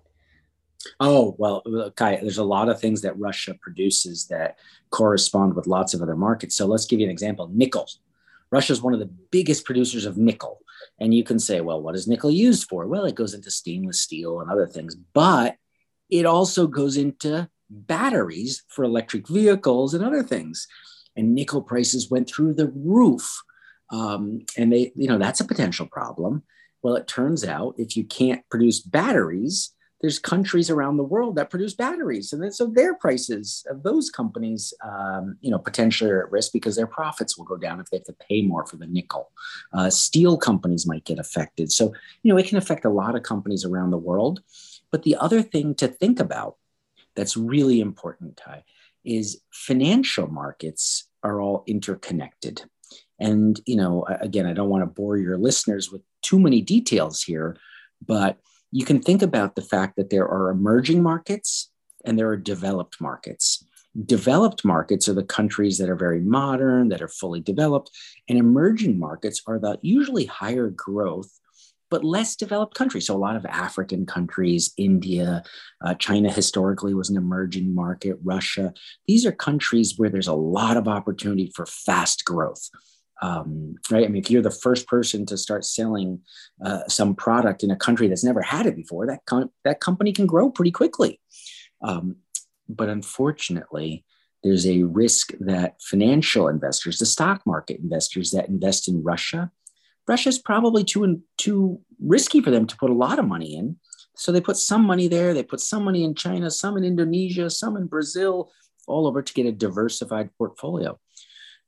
Oh, 0.98 1.34
well, 1.36 1.62
Kai, 1.94 2.16
there's 2.16 2.38
a 2.38 2.42
lot 2.42 2.70
of 2.70 2.80
things 2.80 3.02
that 3.02 3.18
Russia 3.18 3.54
produces 3.60 4.28
that 4.28 4.56
correspond 4.88 5.54
with 5.54 5.66
lots 5.66 5.92
of 5.92 6.00
other 6.00 6.16
markets. 6.16 6.56
So 6.56 6.64
let's 6.64 6.86
give 6.86 7.00
you 7.00 7.04
an 7.04 7.12
example. 7.12 7.50
Nickel 7.52 7.86
Russia 8.50 8.72
is 8.72 8.82
one 8.82 8.94
of 8.94 9.00
the 9.00 9.10
biggest 9.30 9.64
producers 9.64 10.04
of 10.04 10.16
nickel. 10.16 10.60
And 10.98 11.14
you 11.14 11.24
can 11.24 11.38
say, 11.38 11.60
well, 11.60 11.80
what 11.80 11.94
is 11.94 12.08
nickel 12.08 12.30
used 12.30 12.68
for? 12.68 12.86
Well, 12.86 13.04
it 13.04 13.14
goes 13.14 13.34
into 13.34 13.50
stainless 13.50 14.00
steel 14.00 14.40
and 14.40 14.50
other 14.50 14.66
things, 14.66 14.94
but 14.94 15.56
it 16.08 16.26
also 16.26 16.66
goes 16.66 16.96
into 16.96 17.48
batteries 17.68 18.64
for 18.68 18.84
electric 18.84 19.28
vehicles 19.28 19.94
and 19.94 20.04
other 20.04 20.22
things. 20.22 20.66
And 21.16 21.34
nickel 21.34 21.62
prices 21.62 22.10
went 22.10 22.28
through 22.28 22.54
the 22.54 22.72
roof. 22.74 23.42
Um, 23.90 24.44
and 24.56 24.72
they, 24.72 24.92
you 24.96 25.08
know, 25.08 25.18
that's 25.18 25.40
a 25.40 25.44
potential 25.46 25.86
problem. 25.86 26.42
Well, 26.82 26.96
it 26.96 27.06
turns 27.06 27.44
out 27.44 27.74
if 27.78 27.96
you 27.96 28.04
can't 28.04 28.48
produce 28.48 28.80
batteries, 28.80 29.74
there's 30.00 30.18
countries 30.18 30.70
around 30.70 30.96
the 30.96 31.04
world 31.04 31.36
that 31.36 31.50
produce 31.50 31.74
batteries, 31.74 32.32
and 32.32 32.42
then 32.42 32.52
so 32.52 32.66
their 32.66 32.94
prices 32.94 33.66
of 33.68 33.82
those 33.82 34.08
companies, 34.08 34.72
um, 34.82 35.36
you 35.42 35.50
know, 35.50 35.58
potentially 35.58 36.10
are 36.10 36.24
at 36.24 36.32
risk 36.32 36.52
because 36.52 36.74
their 36.74 36.86
profits 36.86 37.36
will 37.36 37.44
go 37.44 37.58
down 37.58 37.80
if 37.80 37.90
they 37.90 37.98
have 37.98 38.04
to 38.04 38.16
pay 38.28 38.40
more 38.40 38.64
for 38.64 38.78
the 38.78 38.86
nickel. 38.86 39.30
Uh, 39.74 39.90
steel 39.90 40.38
companies 40.38 40.86
might 40.86 41.04
get 41.04 41.18
affected, 41.18 41.70
so 41.70 41.92
you 42.22 42.32
know 42.32 42.38
it 42.38 42.48
can 42.48 42.56
affect 42.56 42.86
a 42.86 42.90
lot 42.90 43.14
of 43.14 43.22
companies 43.22 43.64
around 43.64 43.90
the 43.90 43.98
world. 43.98 44.40
But 44.90 45.02
the 45.02 45.16
other 45.16 45.42
thing 45.42 45.74
to 45.76 45.88
think 45.88 46.18
about 46.18 46.56
that's 47.14 47.36
really 47.36 47.80
important, 47.80 48.38
Ty, 48.38 48.64
is 49.04 49.42
financial 49.52 50.28
markets 50.28 51.08
are 51.22 51.40
all 51.40 51.62
interconnected. 51.66 52.62
And 53.18 53.60
you 53.66 53.76
know, 53.76 54.06
again, 54.08 54.46
I 54.46 54.54
don't 54.54 54.70
want 54.70 54.82
to 54.82 54.86
bore 54.86 55.18
your 55.18 55.36
listeners 55.36 55.92
with 55.92 56.00
too 56.22 56.38
many 56.38 56.60
details 56.60 57.22
here, 57.22 57.56
but 58.06 58.38
you 58.70 58.84
can 58.84 59.00
think 59.00 59.22
about 59.22 59.56
the 59.56 59.62
fact 59.62 59.96
that 59.96 60.10
there 60.10 60.28
are 60.28 60.50
emerging 60.50 61.02
markets 61.02 61.70
and 62.04 62.18
there 62.18 62.28
are 62.28 62.36
developed 62.36 63.00
markets. 63.00 63.64
Developed 64.06 64.64
markets 64.64 65.08
are 65.08 65.14
the 65.14 65.24
countries 65.24 65.78
that 65.78 65.90
are 65.90 65.96
very 65.96 66.20
modern, 66.20 66.88
that 66.90 67.02
are 67.02 67.08
fully 67.08 67.40
developed, 67.40 67.90
and 68.28 68.38
emerging 68.38 68.98
markets 68.98 69.42
are 69.46 69.58
the 69.58 69.78
usually 69.82 70.26
higher 70.26 70.68
growth 70.68 71.40
but 71.90 72.04
less 72.04 72.36
developed 72.36 72.74
countries. 72.74 73.06
So, 73.06 73.16
a 73.16 73.18
lot 73.18 73.36
of 73.36 73.44
African 73.46 74.06
countries, 74.06 74.72
India, 74.76 75.42
uh, 75.84 75.94
China 75.94 76.32
historically 76.32 76.94
was 76.94 77.10
an 77.10 77.16
emerging 77.16 77.74
market, 77.74 78.16
Russia. 78.22 78.72
These 79.06 79.26
are 79.26 79.32
countries 79.32 79.98
where 79.98 80.08
there's 80.08 80.28
a 80.28 80.32
lot 80.32 80.76
of 80.76 80.88
opportunity 80.88 81.50
for 81.54 81.66
fast 81.66 82.24
growth 82.24 82.70
um, 83.22 83.76
right? 83.90 84.04
I 84.04 84.08
mean, 84.08 84.22
if 84.22 84.30
you're 84.30 84.42
the 84.42 84.50
first 84.50 84.86
person 84.86 85.26
to 85.26 85.36
start 85.36 85.64
selling 85.64 86.20
uh, 86.64 86.86
some 86.88 87.14
product 87.14 87.62
in 87.62 87.70
a 87.70 87.76
country 87.76 88.08
that's 88.08 88.24
never 88.24 88.42
had 88.42 88.66
it 88.66 88.76
before, 88.76 89.06
that 89.06 89.24
com- 89.26 89.52
that 89.64 89.80
company 89.80 90.12
can 90.12 90.26
grow 90.26 90.50
pretty 90.50 90.70
quickly. 90.70 91.20
Um, 91.82 92.16
but 92.68 92.88
unfortunately, 92.88 94.04
there's 94.42 94.66
a 94.66 94.84
risk 94.84 95.32
that 95.40 95.82
financial 95.82 96.48
investors, 96.48 96.98
the 96.98 97.06
stock 97.06 97.42
market 97.46 97.80
investors 97.80 98.30
that 98.30 98.48
invest 98.48 98.88
in 98.88 99.02
Russia, 99.02 99.50
Russia 100.08 100.28
is 100.28 100.38
probably 100.38 100.82
too 100.82 101.22
too 101.36 101.80
risky 102.00 102.40
for 102.40 102.50
them 102.50 102.66
to 102.66 102.76
put 102.76 102.90
a 102.90 102.94
lot 102.94 103.18
of 103.18 103.28
money 103.28 103.54
in. 103.56 103.76
So 104.16 104.32
they 104.32 104.40
put 104.40 104.56
some 104.56 104.82
money 104.82 105.08
there. 105.08 105.32
They 105.32 105.42
put 105.42 105.60
some 105.60 105.84
money 105.84 106.04
in 106.04 106.14
China, 106.14 106.50
some 106.50 106.76
in 106.76 106.84
Indonesia, 106.84 107.48
some 107.48 107.76
in 107.76 107.86
Brazil, 107.86 108.50
all 108.86 109.06
over 109.06 109.22
to 109.22 109.32
get 109.32 109.46
a 109.46 109.52
diversified 109.52 110.30
portfolio. 110.36 110.98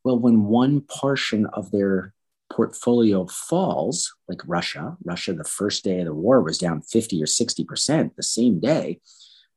Well, 0.05 0.19
when 0.19 0.45
one 0.45 0.81
portion 0.83 1.47
of 1.47 1.71
their 1.71 2.13
portfolio 2.53 3.27
falls, 3.27 4.15
like 4.29 4.41
Russia, 4.47 4.97
Russia, 5.05 5.33
the 5.33 5.45
first 5.45 5.85
day 5.85 6.01
of 6.01 6.07
the 6.07 6.15
war 6.15 6.43
was 6.43 6.59
down 6.59 6.83
50 6.83 7.23
or 7.23 7.27
60% 7.27 8.15
the 8.15 8.23
same 8.23 8.61
day. 8.61 9.01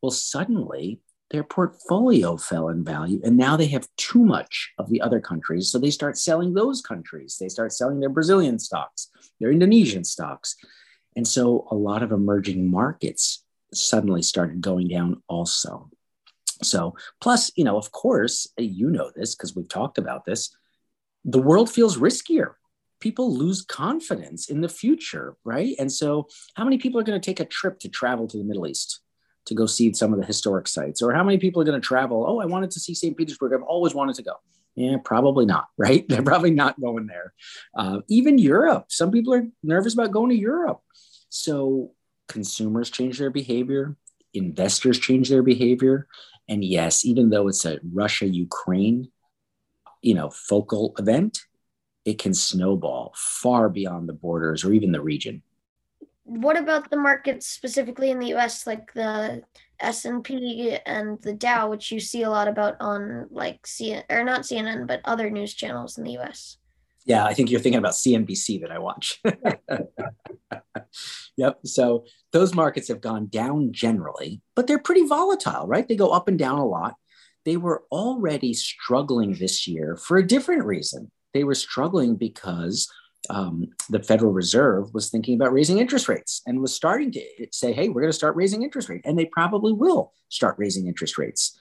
Well, 0.01 0.11
suddenly 0.11 1.01
their 1.31 1.43
portfolio 1.43 2.37
fell 2.37 2.69
in 2.69 2.83
value 2.83 3.19
and 3.23 3.35
now 3.35 3.57
they 3.57 3.67
have 3.67 3.87
too 3.97 4.23
much 4.23 4.71
of 4.77 4.89
the 4.89 5.01
other 5.01 5.19
countries. 5.19 5.69
So 5.69 5.79
they 5.79 5.89
start 5.89 6.17
selling 6.17 6.53
those 6.53 6.81
countries. 6.81 7.37
They 7.39 7.49
start 7.49 7.73
selling 7.73 7.99
their 7.99 8.09
Brazilian 8.09 8.59
stocks, 8.59 9.09
their 9.39 9.51
Indonesian 9.51 10.03
stocks. 10.03 10.55
And 11.15 11.27
so 11.27 11.67
a 11.71 11.75
lot 11.75 12.03
of 12.03 12.11
emerging 12.11 12.69
markets 12.69 13.43
suddenly 13.73 14.21
started 14.21 14.61
going 14.61 14.87
down 14.87 15.21
also. 15.27 15.89
So, 16.61 16.95
plus, 17.21 17.51
you 17.55 17.63
know, 17.63 17.77
of 17.77 17.91
course, 17.91 18.47
you 18.57 18.89
know 18.89 19.11
this 19.15 19.35
because 19.35 19.55
we've 19.55 19.69
talked 19.69 19.97
about 19.97 20.25
this. 20.25 20.55
The 21.23 21.41
world 21.41 21.69
feels 21.69 21.97
riskier. 21.97 22.53
People 22.99 23.35
lose 23.35 23.61
confidence 23.61 24.49
in 24.49 24.61
the 24.61 24.69
future, 24.69 25.35
right? 25.43 25.75
And 25.79 25.91
so, 25.91 26.27
how 26.55 26.63
many 26.63 26.77
people 26.77 26.99
are 26.99 27.03
going 27.03 27.19
to 27.19 27.25
take 27.25 27.39
a 27.39 27.45
trip 27.45 27.79
to 27.79 27.89
travel 27.89 28.27
to 28.27 28.37
the 28.37 28.43
Middle 28.43 28.67
East 28.67 29.01
to 29.45 29.53
go 29.53 29.65
see 29.65 29.93
some 29.93 30.13
of 30.13 30.19
the 30.19 30.25
historic 30.25 30.67
sites? 30.67 31.01
Or 31.01 31.13
how 31.13 31.23
many 31.23 31.37
people 31.37 31.61
are 31.61 31.65
going 31.65 31.79
to 31.79 31.85
travel? 31.85 32.25
Oh, 32.27 32.39
I 32.39 32.45
wanted 32.45 32.71
to 32.71 32.79
see 32.79 32.95
St. 32.95 33.17
Petersburg. 33.17 33.53
I've 33.53 33.63
always 33.63 33.93
wanted 33.93 34.15
to 34.15 34.23
go. 34.23 34.33
Yeah, 34.75 34.97
probably 35.03 35.45
not, 35.45 35.67
right? 35.77 36.07
They're 36.07 36.23
probably 36.23 36.51
not 36.51 36.79
going 36.79 37.07
there. 37.07 37.33
Uh, 37.75 37.99
even 38.07 38.37
Europe, 38.37 38.85
some 38.89 39.11
people 39.11 39.33
are 39.33 39.47
nervous 39.63 39.93
about 39.93 40.11
going 40.11 40.29
to 40.29 40.37
Europe. 40.37 40.81
So, 41.29 41.91
consumers 42.27 42.89
change 42.89 43.19
their 43.19 43.29
behavior, 43.29 43.97
investors 44.33 44.99
change 44.99 45.29
their 45.29 45.43
behavior 45.43 46.07
and 46.47 46.63
yes, 46.63 47.05
even 47.05 47.29
though 47.29 47.47
it's 47.47 47.65
a 47.65 47.79
Russia 47.93 48.27
Ukraine, 48.27 49.11
you 50.01 50.13
know, 50.13 50.29
focal 50.29 50.93
event, 50.99 51.45
it 52.05 52.19
can 52.19 52.33
snowball 52.33 53.13
far 53.15 53.69
beyond 53.69 54.07
the 54.07 54.13
borders 54.13 54.63
or 54.63 54.73
even 54.73 54.91
the 54.91 55.01
region. 55.01 55.41
What 56.23 56.57
about 56.57 56.89
the 56.89 56.97
markets 56.97 57.47
specifically 57.47 58.11
in 58.11 58.19
the 58.19 58.29
U.S., 58.29 58.65
like 58.65 58.93
the 58.93 59.43
S 59.79 60.05
and 60.05 60.23
P 60.23 60.77
and 60.85 61.21
the 61.21 61.33
Dow, 61.33 61.69
which 61.69 61.91
you 61.91 61.99
see 61.99 62.23
a 62.23 62.29
lot 62.29 62.47
about 62.47 62.77
on 62.79 63.27
like 63.31 63.61
CNN 63.63 64.03
or 64.09 64.23
not 64.23 64.41
CNN, 64.41 64.87
but 64.87 65.01
other 65.05 65.29
news 65.29 65.53
channels 65.53 65.97
in 65.97 66.03
the 66.03 66.13
U.S. 66.13 66.57
Yeah, 67.05 67.23
I 67.23 67.33
think 67.33 67.51
you're 67.51 67.59
thinking 67.59 67.79
about 67.79 67.93
CNBC 67.93 68.61
that 68.61 68.71
I 68.71 68.79
watch. 68.79 69.21
yep. 71.37 71.59
So 71.63 72.05
those 72.33 72.55
markets 72.55 72.87
have 72.87 72.99
gone 72.99 73.27
down 73.27 73.71
generally, 73.71 74.41
but 74.55 74.65
they're 74.65 74.79
pretty 74.79 75.05
volatile, 75.05 75.67
right? 75.67 75.87
They 75.87 75.95
go 75.95 76.09
up 76.09 76.27
and 76.27 76.37
down 76.37 76.57
a 76.57 76.65
lot. 76.65 76.95
They 77.45 77.57
were 77.57 77.83
already 77.91 78.55
struggling 78.55 79.35
this 79.35 79.67
year 79.67 79.97
for 79.97 80.17
a 80.17 80.25
different 80.25 80.65
reason. 80.65 81.11
They 81.35 81.43
were 81.43 81.53
struggling 81.53 82.15
because 82.15 82.89
um, 83.29 83.67
the 83.89 84.01
Federal 84.01 84.31
Reserve 84.31 84.93
was 84.93 85.09
thinking 85.09 85.35
about 85.35 85.53
raising 85.53 85.77
interest 85.77 86.09
rates 86.09 86.41
and 86.45 86.59
was 86.59 86.73
starting 86.73 87.11
to 87.11 87.21
say, 87.51 87.71
hey, 87.71 87.89
we're 87.89 88.01
going 88.01 88.11
to 88.11 88.17
start 88.17 88.35
raising 88.35 88.63
interest 88.63 88.89
rates. 88.89 89.03
And 89.05 89.17
they 89.17 89.25
probably 89.25 89.73
will 89.73 90.11
start 90.29 90.55
raising 90.57 90.87
interest 90.87 91.17
rates. 91.17 91.57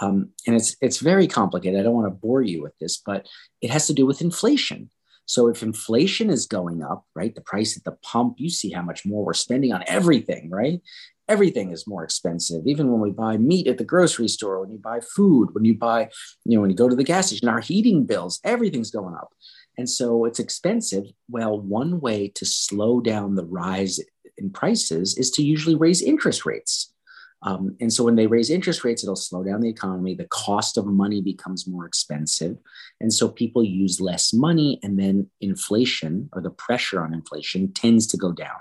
Um, 0.00 0.30
and 0.46 0.54
it's 0.54 0.76
it's 0.80 0.98
very 0.98 1.26
complicated. 1.26 1.78
I 1.78 1.82
don't 1.82 1.94
want 1.94 2.06
to 2.06 2.18
bore 2.18 2.42
you 2.42 2.62
with 2.62 2.76
this, 2.78 2.98
but 3.04 3.26
it 3.60 3.70
has 3.70 3.86
to 3.88 3.94
do 3.94 4.06
with 4.06 4.20
inflation. 4.20 4.90
So 5.26 5.48
if 5.48 5.62
inflation 5.62 6.30
is 6.30 6.46
going 6.46 6.82
up, 6.82 7.04
right, 7.14 7.34
the 7.34 7.42
price 7.42 7.76
at 7.76 7.84
the 7.84 7.98
pump, 8.02 8.36
you 8.38 8.48
see 8.48 8.70
how 8.70 8.80
much 8.80 9.04
more 9.04 9.24
we're 9.24 9.34
spending 9.34 9.74
on 9.74 9.84
everything, 9.86 10.48
right? 10.50 10.80
Everything 11.28 11.70
is 11.70 11.86
more 11.86 12.02
expensive. 12.02 12.62
Even 12.66 12.90
when 12.90 13.00
we 13.02 13.10
buy 13.10 13.36
meat 13.36 13.66
at 13.66 13.76
the 13.76 13.84
grocery 13.84 14.28
store, 14.28 14.60
when 14.60 14.70
you 14.70 14.78
buy 14.78 15.00
food, 15.00 15.50
when 15.52 15.66
you 15.66 15.74
buy, 15.74 16.08
you 16.46 16.56
know, 16.56 16.62
when 16.62 16.70
you 16.70 16.76
go 16.76 16.88
to 16.88 16.96
the 16.96 17.04
gas 17.04 17.26
station, 17.26 17.48
our 17.48 17.60
heating 17.60 18.06
bills, 18.06 18.40
everything's 18.42 18.90
going 18.90 19.14
up. 19.14 19.34
And 19.76 19.88
so 19.88 20.24
it's 20.24 20.40
expensive. 20.40 21.04
Well, 21.28 21.60
one 21.60 22.00
way 22.00 22.28
to 22.28 22.46
slow 22.46 23.00
down 23.00 23.34
the 23.34 23.44
rise 23.44 24.00
in 24.38 24.50
prices 24.50 25.18
is 25.18 25.30
to 25.32 25.42
usually 25.42 25.76
raise 25.76 26.00
interest 26.00 26.46
rates. 26.46 26.94
Um, 27.42 27.76
and 27.80 27.92
so 27.92 28.02
when 28.04 28.16
they 28.16 28.26
raise 28.26 28.50
interest 28.50 28.82
rates, 28.82 29.04
it'll 29.04 29.16
slow 29.16 29.44
down 29.44 29.60
the 29.60 29.68
economy. 29.68 30.14
The 30.14 30.26
cost 30.26 30.76
of 30.76 30.86
money 30.86 31.20
becomes 31.20 31.68
more 31.68 31.86
expensive. 31.86 32.56
And 33.00 33.12
so 33.12 33.28
people 33.28 33.62
use 33.62 34.00
less 34.00 34.32
money, 34.32 34.80
and 34.82 34.98
then 34.98 35.30
inflation 35.40 36.28
or 36.32 36.40
the 36.40 36.50
pressure 36.50 37.00
on 37.02 37.14
inflation 37.14 37.72
tends 37.72 38.06
to 38.08 38.16
go 38.16 38.32
down. 38.32 38.56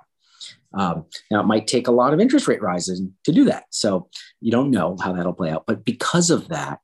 Um, 0.73 1.05
now, 1.31 1.41
it 1.41 1.47
might 1.47 1.65
take 1.65 1.87
a 1.87 1.91
lot 1.91 2.13
of 2.13 2.19
interest 2.19 2.47
rate 2.47 2.61
rises 2.61 3.01
to 3.23 3.31
do 3.31 3.45
that. 3.45 3.65
So 3.71 4.09
you 4.41 4.51
don't 4.51 4.69
know 4.69 4.95
how 5.01 5.13
that'll 5.13 5.33
play 5.33 5.49
out. 5.49 5.65
But 5.65 5.83
because 5.83 6.29
of 6.29 6.49
that, 6.49 6.79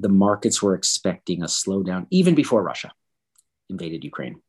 the 0.00 0.08
markets 0.08 0.60
were 0.60 0.74
expecting 0.74 1.42
a 1.42 1.46
slowdown 1.46 2.06
even 2.10 2.34
before 2.34 2.62
Russia 2.62 2.92
invaded 3.70 4.02
Ukraine. 4.02 4.42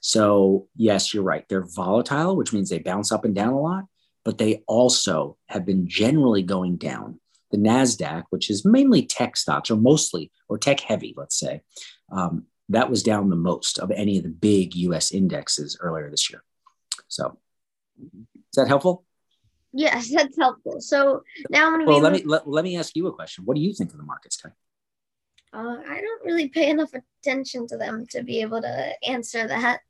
So, 0.00 0.68
yes, 0.76 1.12
you're 1.12 1.22
right. 1.22 1.44
They're 1.48 1.66
volatile, 1.66 2.36
which 2.36 2.52
means 2.52 2.70
they 2.70 2.78
bounce 2.78 3.12
up 3.12 3.24
and 3.24 3.34
down 3.34 3.52
a 3.52 3.60
lot 3.60 3.84
but 4.24 4.38
they 4.38 4.62
also 4.66 5.36
have 5.46 5.64
been 5.66 5.86
generally 5.88 6.42
going 6.42 6.76
down. 6.76 7.20
The 7.50 7.58
NASDAQ, 7.58 8.24
which 8.30 8.50
is 8.50 8.64
mainly 8.64 9.06
tech 9.06 9.36
stocks 9.36 9.70
or 9.70 9.76
mostly, 9.76 10.32
or 10.48 10.58
tech 10.58 10.80
heavy, 10.80 11.14
let's 11.16 11.38
say, 11.38 11.62
um, 12.10 12.46
that 12.70 12.90
was 12.90 13.02
down 13.02 13.30
the 13.30 13.36
most 13.36 13.78
of 13.78 13.90
any 13.90 14.16
of 14.16 14.24
the 14.24 14.30
big 14.30 14.74
US 14.74 15.12
indexes 15.12 15.76
earlier 15.80 16.10
this 16.10 16.30
year. 16.30 16.42
So, 17.08 17.38
is 18.00 18.56
that 18.56 18.68
helpful? 18.68 19.04
Yes, 19.72 20.10
that's 20.12 20.36
helpful. 20.38 20.80
So 20.80 21.22
now 21.50 21.66
I'm 21.66 21.74
going 21.74 21.86
to 21.86 21.92
well, 21.92 22.00
let 22.00 22.12
me 22.12 22.22
let, 22.24 22.48
let 22.48 22.64
me 22.64 22.76
ask 22.76 22.94
you 22.96 23.06
a 23.08 23.12
question. 23.12 23.44
What 23.44 23.56
do 23.56 23.60
you 23.60 23.74
think 23.74 23.90
of 23.90 23.98
the 23.98 24.04
markets, 24.04 24.36
Kai? 24.36 24.50
Uh, 25.52 25.78
I 25.88 26.00
don't 26.00 26.24
really 26.24 26.48
pay 26.48 26.70
enough 26.70 26.90
attention 26.94 27.66
to 27.68 27.76
them 27.76 28.06
to 28.10 28.22
be 28.22 28.40
able 28.40 28.62
to 28.62 28.92
answer 29.06 29.46
that. 29.46 29.80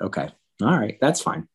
Okay. 0.00 0.30
All 0.62 0.78
right. 0.78 0.98
That's 1.00 1.20
fine. 1.20 1.48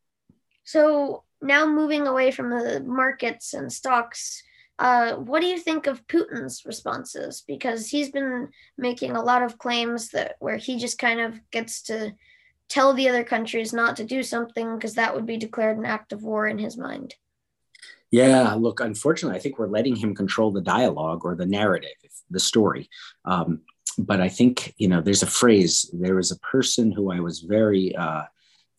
So 0.64 1.24
now 1.41 1.65
moving 1.65 2.08
away 2.08 2.31
from 2.31 2.50
the 2.50 2.81
markets 2.86 3.53
and 3.53 3.72
stocks, 3.72 4.43
uh, 4.79 5.15
what 5.15 5.41
do 5.41 5.48
you 5.48 5.60
think 5.60 5.88
of 5.88 6.05
Putin's 6.08 6.65
responses? 6.65 7.43
Because 7.48 7.89
he's 7.89 8.10
been 8.12 8.50
making 8.77 9.15
a 9.15 9.24
lot 9.24 9.43
of 9.43 9.58
claims 9.58 10.10
that 10.10 10.36
where 10.39 10.58
he 10.58 10.77
just 10.77 10.98
kind 10.98 11.19
of 11.19 11.39
gets 11.51 11.81
to 11.84 12.13
tell 12.69 12.93
the 12.93 13.10
other 13.10 13.24
countries 13.24 13.74
not 13.74 13.98
to 13.98 14.05
do 14.05 14.24
something 14.24 14.75
because 14.75 14.96
that 14.96 15.13
would 15.13 15.25
be 15.25 15.38
declared 15.38 15.77
an 15.77 15.86
act 15.86 16.13
of 16.13 16.24
war 16.24 16.48
in 16.48 16.58
his 16.58 16.77
mind. 16.77 17.15
Yeah, 18.12 18.53
look, 18.53 18.79
unfortunately, 18.79 19.38
I 19.38 19.41
think 19.41 19.60
we're 19.60 19.67
letting 19.67 19.96
him 19.96 20.15
control 20.15 20.51
the 20.51 20.62
dialogue 20.62 21.25
or 21.25 21.36
the 21.36 21.46
narrative, 21.46 21.91
the 22.29 22.39
story. 22.39 22.89
Um, 23.25 23.62
but 23.98 24.22
I 24.22 24.29
think, 24.29 24.74
you 24.77 24.88
know, 24.88 25.01
there's 25.01 25.24
a 25.24 25.27
phrase. 25.27 25.89
There 25.93 26.15
was 26.15 26.31
a 26.31 26.39
person 26.39 26.91
who 26.91 27.12
I 27.12 27.19
was 27.19 27.41
very 27.41 27.96
uh, 27.96 28.24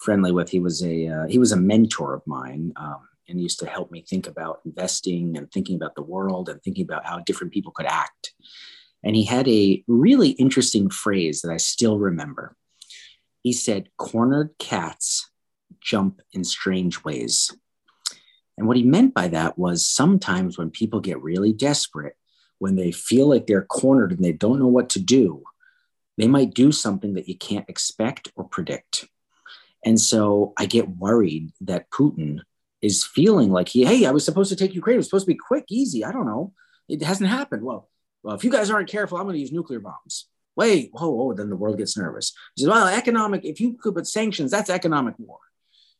friendly 0.00 0.32
with. 0.32 0.50
He 0.50 0.60
was 0.60 0.82
a 0.82 1.06
uh, 1.06 1.26
he 1.26 1.38
was 1.38 1.52
a 1.52 1.56
mentor 1.56 2.14
of 2.14 2.26
mine. 2.26 2.72
Um, 2.76 3.06
and 3.30 3.40
used 3.40 3.60
to 3.60 3.66
help 3.66 3.90
me 3.90 4.02
think 4.02 4.26
about 4.26 4.60
investing 4.66 5.36
and 5.36 5.50
thinking 5.50 5.76
about 5.76 5.94
the 5.94 6.02
world 6.02 6.48
and 6.48 6.60
thinking 6.62 6.84
about 6.84 7.06
how 7.06 7.20
different 7.20 7.52
people 7.52 7.72
could 7.72 7.86
act. 7.86 8.34
And 9.02 9.16
he 9.16 9.24
had 9.24 9.48
a 9.48 9.82
really 9.86 10.30
interesting 10.30 10.90
phrase 10.90 11.40
that 11.40 11.52
I 11.52 11.56
still 11.56 11.98
remember. 11.98 12.56
He 13.42 13.52
said, 13.52 13.88
Cornered 13.96 14.50
cats 14.58 15.30
jump 15.80 16.20
in 16.32 16.44
strange 16.44 17.02
ways. 17.04 17.54
And 18.58 18.66
what 18.66 18.76
he 18.76 18.82
meant 18.82 19.14
by 19.14 19.28
that 19.28 19.58
was 19.58 19.86
sometimes 19.86 20.58
when 20.58 20.70
people 20.70 21.00
get 21.00 21.22
really 21.22 21.52
desperate, 21.52 22.16
when 22.58 22.76
they 22.76 22.92
feel 22.92 23.26
like 23.26 23.46
they're 23.46 23.64
cornered 23.64 24.12
and 24.12 24.22
they 24.22 24.32
don't 24.32 24.58
know 24.58 24.66
what 24.66 24.90
to 24.90 25.00
do, 25.00 25.44
they 26.18 26.28
might 26.28 26.52
do 26.52 26.70
something 26.70 27.14
that 27.14 27.28
you 27.28 27.38
can't 27.38 27.70
expect 27.70 28.30
or 28.36 28.44
predict. 28.44 29.06
And 29.84 30.00
so 30.00 30.52
I 30.58 30.66
get 30.66 30.88
worried 30.88 31.52
that 31.62 31.90
Putin 31.90 32.40
is 32.82 33.04
feeling 33.04 33.50
like 33.50 33.68
he, 33.68 33.84
hey, 33.84 34.06
I 34.06 34.10
was 34.10 34.24
supposed 34.24 34.50
to 34.50 34.56
take 34.56 34.74
Ukraine. 34.74 34.94
It 34.94 34.98
was 34.98 35.06
supposed 35.06 35.26
to 35.26 35.32
be 35.32 35.38
quick, 35.38 35.64
easy. 35.70 36.04
I 36.04 36.12
don't 36.12 36.26
know. 36.26 36.52
It 36.88 37.02
hasn't 37.02 37.30
happened. 37.30 37.62
Well, 37.62 37.88
well, 38.22 38.34
if 38.34 38.44
you 38.44 38.50
guys 38.50 38.70
aren't 38.70 38.88
careful, 38.88 39.18
I'm 39.18 39.24
going 39.24 39.34
to 39.34 39.40
use 39.40 39.52
nuclear 39.52 39.80
bombs. 39.80 40.26
Wait, 40.56 40.90
whoa, 40.92 41.08
whoa. 41.08 41.32
Then 41.32 41.48
the 41.48 41.56
world 41.56 41.78
gets 41.78 41.96
nervous. 41.96 42.32
He 42.54 42.62
says, 42.62 42.70
well, 42.70 42.86
economic, 42.86 43.44
if 43.44 43.60
you 43.60 43.74
could 43.74 43.94
put 43.94 44.06
sanctions, 44.06 44.50
that's 44.50 44.68
economic 44.68 45.14
war. 45.18 45.38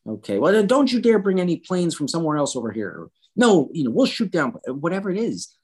Okay, 0.07 0.39
well, 0.39 0.53
then 0.53 0.67
don't 0.67 0.91
you 0.91 1.01
dare 1.01 1.19
bring 1.19 1.41
any 1.41 1.59
planes 1.59 1.95
from 1.95 2.09
somewhere 2.09 2.37
else 2.37 2.57
over 2.57 2.73
here. 2.73 3.09
No, 3.37 3.69
you 3.73 3.85
know, 3.85 3.91
we'll 3.91 4.07
shoot 4.07 4.31
down 4.31 4.55
uh, 4.69 4.75
whatever 4.75 5.11
it 5.11 5.19
is. 5.19 5.55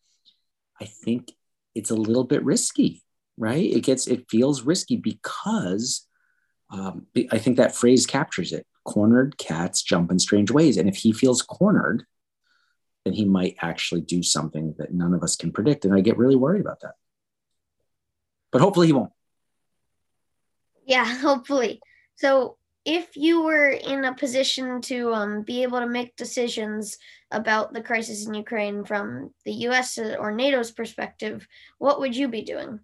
I 0.80 0.84
think 0.84 1.32
it's 1.74 1.90
a 1.90 1.94
little 1.94 2.24
bit 2.24 2.44
risky, 2.44 3.02
right? 3.38 3.64
It 3.64 3.80
gets, 3.80 4.06
it 4.06 4.30
feels 4.30 4.62
risky 4.62 4.96
because 4.96 6.06
um, 6.70 7.06
I 7.30 7.38
think 7.38 7.56
that 7.56 7.76
phrase 7.76 8.06
captures 8.06 8.52
it 8.52 8.66
cornered 8.86 9.36
cats 9.36 9.82
jump 9.82 10.10
in 10.10 10.18
strange 10.18 10.50
ways. 10.50 10.78
And 10.78 10.88
if 10.88 10.96
he 10.96 11.12
feels 11.12 11.42
cornered, 11.42 12.04
then 13.04 13.12
he 13.12 13.24
might 13.24 13.56
actually 13.60 14.00
do 14.00 14.22
something 14.22 14.74
that 14.78 14.94
none 14.94 15.12
of 15.12 15.22
us 15.22 15.36
can 15.36 15.52
predict. 15.52 15.84
And 15.84 15.94
I 15.94 16.00
get 16.00 16.16
really 16.16 16.36
worried 16.36 16.60
about 16.60 16.80
that. 16.80 16.94
But 18.52 18.62
hopefully 18.62 18.86
he 18.86 18.92
won't. 18.92 19.12
Yeah, 20.86 21.04
hopefully. 21.20 21.80
So 22.14 22.56
if 22.84 23.16
you 23.16 23.42
were 23.42 23.68
in 23.68 24.04
a 24.04 24.14
position 24.14 24.80
to 24.82 25.12
um, 25.12 25.42
be 25.42 25.64
able 25.64 25.80
to 25.80 25.88
make 25.88 26.16
decisions 26.16 26.96
about 27.32 27.74
the 27.74 27.82
crisis 27.82 28.26
in 28.26 28.34
Ukraine 28.34 28.84
from 28.84 29.34
the 29.44 29.52
US 29.68 29.98
or 29.98 30.32
NATO's 30.32 30.70
perspective, 30.70 31.46
what 31.78 31.98
would 32.00 32.14
you 32.14 32.28
be 32.28 32.42
doing? 32.42 32.80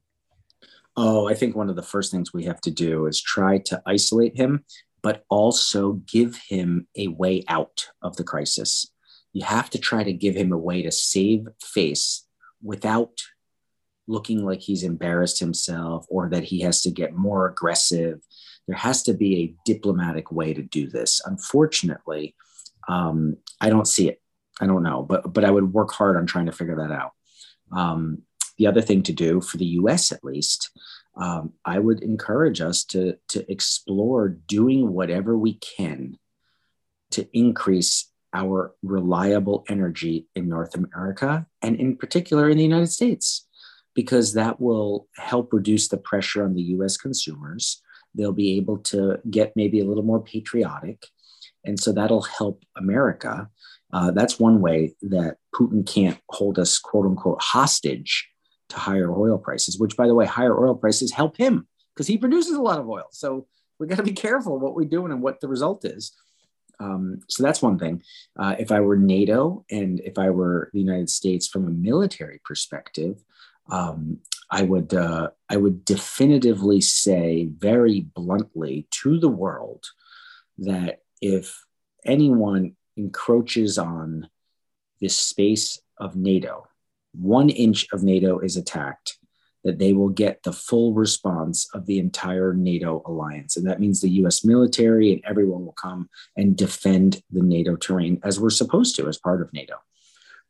Oh, 0.96 1.28
I 1.28 1.34
think 1.34 1.56
one 1.56 1.70
of 1.70 1.76
the 1.76 1.82
first 1.82 2.12
things 2.12 2.32
we 2.32 2.44
have 2.44 2.60
to 2.62 2.70
do 2.70 3.06
is 3.06 3.20
try 3.20 3.58
to 3.58 3.82
isolate 3.86 4.36
him 4.36 4.64
but 5.02 5.24
also 5.28 5.94
give 6.06 6.36
him 6.48 6.86
a 6.96 7.08
way 7.08 7.44
out 7.48 7.88
of 8.02 8.16
the 8.16 8.24
crisis. 8.24 8.90
You 9.32 9.44
have 9.44 9.68
to 9.70 9.78
try 9.78 10.04
to 10.04 10.12
give 10.12 10.36
him 10.36 10.52
a 10.52 10.58
way 10.58 10.82
to 10.82 10.92
save 10.92 11.48
face 11.60 12.24
without 12.62 13.20
looking 14.06 14.44
like 14.44 14.60
he's 14.60 14.82
embarrassed 14.82 15.40
himself 15.40 16.06
or 16.08 16.28
that 16.30 16.44
he 16.44 16.60
has 16.60 16.82
to 16.82 16.90
get 16.90 17.14
more 17.14 17.46
aggressive. 17.46 18.20
There 18.66 18.76
has 18.76 19.02
to 19.04 19.14
be 19.14 19.36
a 19.38 19.54
diplomatic 19.64 20.30
way 20.30 20.54
to 20.54 20.62
do 20.62 20.88
this. 20.88 21.20
Unfortunately, 21.24 22.34
um, 22.88 23.36
I 23.60 23.70
don't 23.70 23.88
see 23.88 24.08
it. 24.08 24.20
I 24.60 24.66
don't 24.66 24.82
know, 24.82 25.02
but 25.02 25.32
but 25.32 25.44
I 25.44 25.50
would 25.50 25.72
work 25.72 25.92
hard 25.92 26.16
on 26.16 26.26
trying 26.26 26.46
to 26.46 26.52
figure 26.52 26.76
that 26.76 26.92
out. 26.92 27.12
Um, 27.72 28.22
the 28.62 28.68
other 28.68 28.80
thing 28.80 29.02
to 29.02 29.12
do 29.12 29.40
for 29.40 29.56
the 29.56 29.72
U.S. 29.80 30.12
at 30.12 30.22
least 30.22 30.70
um, 31.16 31.52
I 31.64 31.80
would 31.80 32.00
encourage 32.00 32.60
us 32.60 32.84
to, 32.84 33.16
to 33.30 33.50
explore 33.50 34.28
doing 34.28 34.92
whatever 34.92 35.36
we 35.36 35.54
can 35.54 36.16
to 37.10 37.28
increase 37.36 38.08
our 38.32 38.72
reliable 38.84 39.64
energy 39.68 40.28
in 40.36 40.48
North 40.48 40.76
America 40.76 41.44
and 41.60 41.74
in 41.76 41.96
particular 41.96 42.48
in 42.48 42.56
the 42.56 42.62
United 42.62 42.86
States, 42.86 43.46
because 43.94 44.34
that 44.34 44.60
will 44.60 45.08
help 45.16 45.52
reduce 45.52 45.88
the 45.88 45.98
pressure 45.98 46.44
on 46.44 46.54
the 46.54 46.62
US 46.76 46.96
consumers. 46.96 47.82
They'll 48.14 48.32
be 48.32 48.56
able 48.56 48.78
to 48.78 49.18
get 49.28 49.56
maybe 49.56 49.80
a 49.80 49.84
little 49.84 50.04
more 50.04 50.22
patriotic. 50.22 51.04
And 51.64 51.80
so 51.80 51.92
that'll 51.92 52.22
help 52.22 52.62
America. 52.76 53.50
Uh, 53.92 54.12
that's 54.12 54.38
one 54.38 54.60
way 54.60 54.94
that 55.02 55.36
Putin 55.52 55.84
can't 55.84 56.18
hold 56.30 56.60
us, 56.60 56.78
quote 56.78 57.06
unquote, 57.06 57.42
hostage 57.42 58.31
to 58.72 58.78
higher 58.78 59.12
oil 59.12 59.38
prices, 59.38 59.78
which, 59.78 59.96
by 59.96 60.06
the 60.06 60.14
way, 60.14 60.26
higher 60.26 60.58
oil 60.58 60.74
prices 60.74 61.12
help 61.12 61.36
him 61.36 61.66
because 61.94 62.06
he 62.06 62.18
produces 62.18 62.56
a 62.56 62.62
lot 62.62 62.78
of 62.78 62.88
oil. 62.88 63.06
So 63.10 63.46
we 63.78 63.86
got 63.86 63.96
to 63.96 64.02
be 64.02 64.12
careful 64.12 64.58
what 64.58 64.74
we're 64.74 64.88
doing 64.88 65.12
and 65.12 65.22
what 65.22 65.40
the 65.40 65.48
result 65.48 65.84
is. 65.84 66.12
Um, 66.80 67.20
so 67.28 67.42
that's 67.42 67.62
one 67.62 67.78
thing. 67.78 68.02
Uh, 68.36 68.56
if 68.58 68.72
I 68.72 68.80
were 68.80 68.96
NATO 68.96 69.64
and 69.70 70.00
if 70.00 70.18
I 70.18 70.30
were 70.30 70.70
the 70.72 70.80
United 70.80 71.10
States 71.10 71.46
from 71.46 71.66
a 71.66 71.70
military 71.70 72.40
perspective, 72.44 73.22
um, 73.70 74.18
I 74.50 74.62
would 74.62 74.92
uh, 74.92 75.30
I 75.48 75.56
would 75.56 75.84
definitively 75.84 76.80
say 76.80 77.48
very 77.56 78.00
bluntly 78.00 78.86
to 79.02 79.18
the 79.18 79.28
world 79.28 79.86
that 80.58 81.00
if 81.20 81.64
anyone 82.04 82.76
encroaches 82.96 83.78
on 83.78 84.28
this 85.00 85.16
space 85.16 85.80
of 85.98 86.16
NATO, 86.16 86.66
one 87.12 87.50
inch 87.50 87.86
of 87.92 88.02
NATO 88.02 88.38
is 88.38 88.56
attacked, 88.56 89.18
that 89.64 89.78
they 89.78 89.92
will 89.92 90.08
get 90.08 90.42
the 90.42 90.52
full 90.52 90.92
response 90.92 91.68
of 91.72 91.86
the 91.86 91.98
entire 91.98 92.52
NATO 92.52 93.02
alliance. 93.06 93.56
And 93.56 93.66
that 93.66 93.80
means 93.80 94.00
the 94.00 94.10
US 94.10 94.44
military 94.44 95.12
and 95.12 95.22
everyone 95.24 95.64
will 95.64 95.72
come 95.72 96.08
and 96.36 96.56
defend 96.56 97.22
the 97.30 97.42
NATO 97.42 97.76
terrain 97.76 98.18
as 98.24 98.40
we're 98.40 98.50
supposed 98.50 98.96
to 98.96 99.08
as 99.08 99.18
part 99.18 99.40
of 99.40 99.52
NATO, 99.52 99.76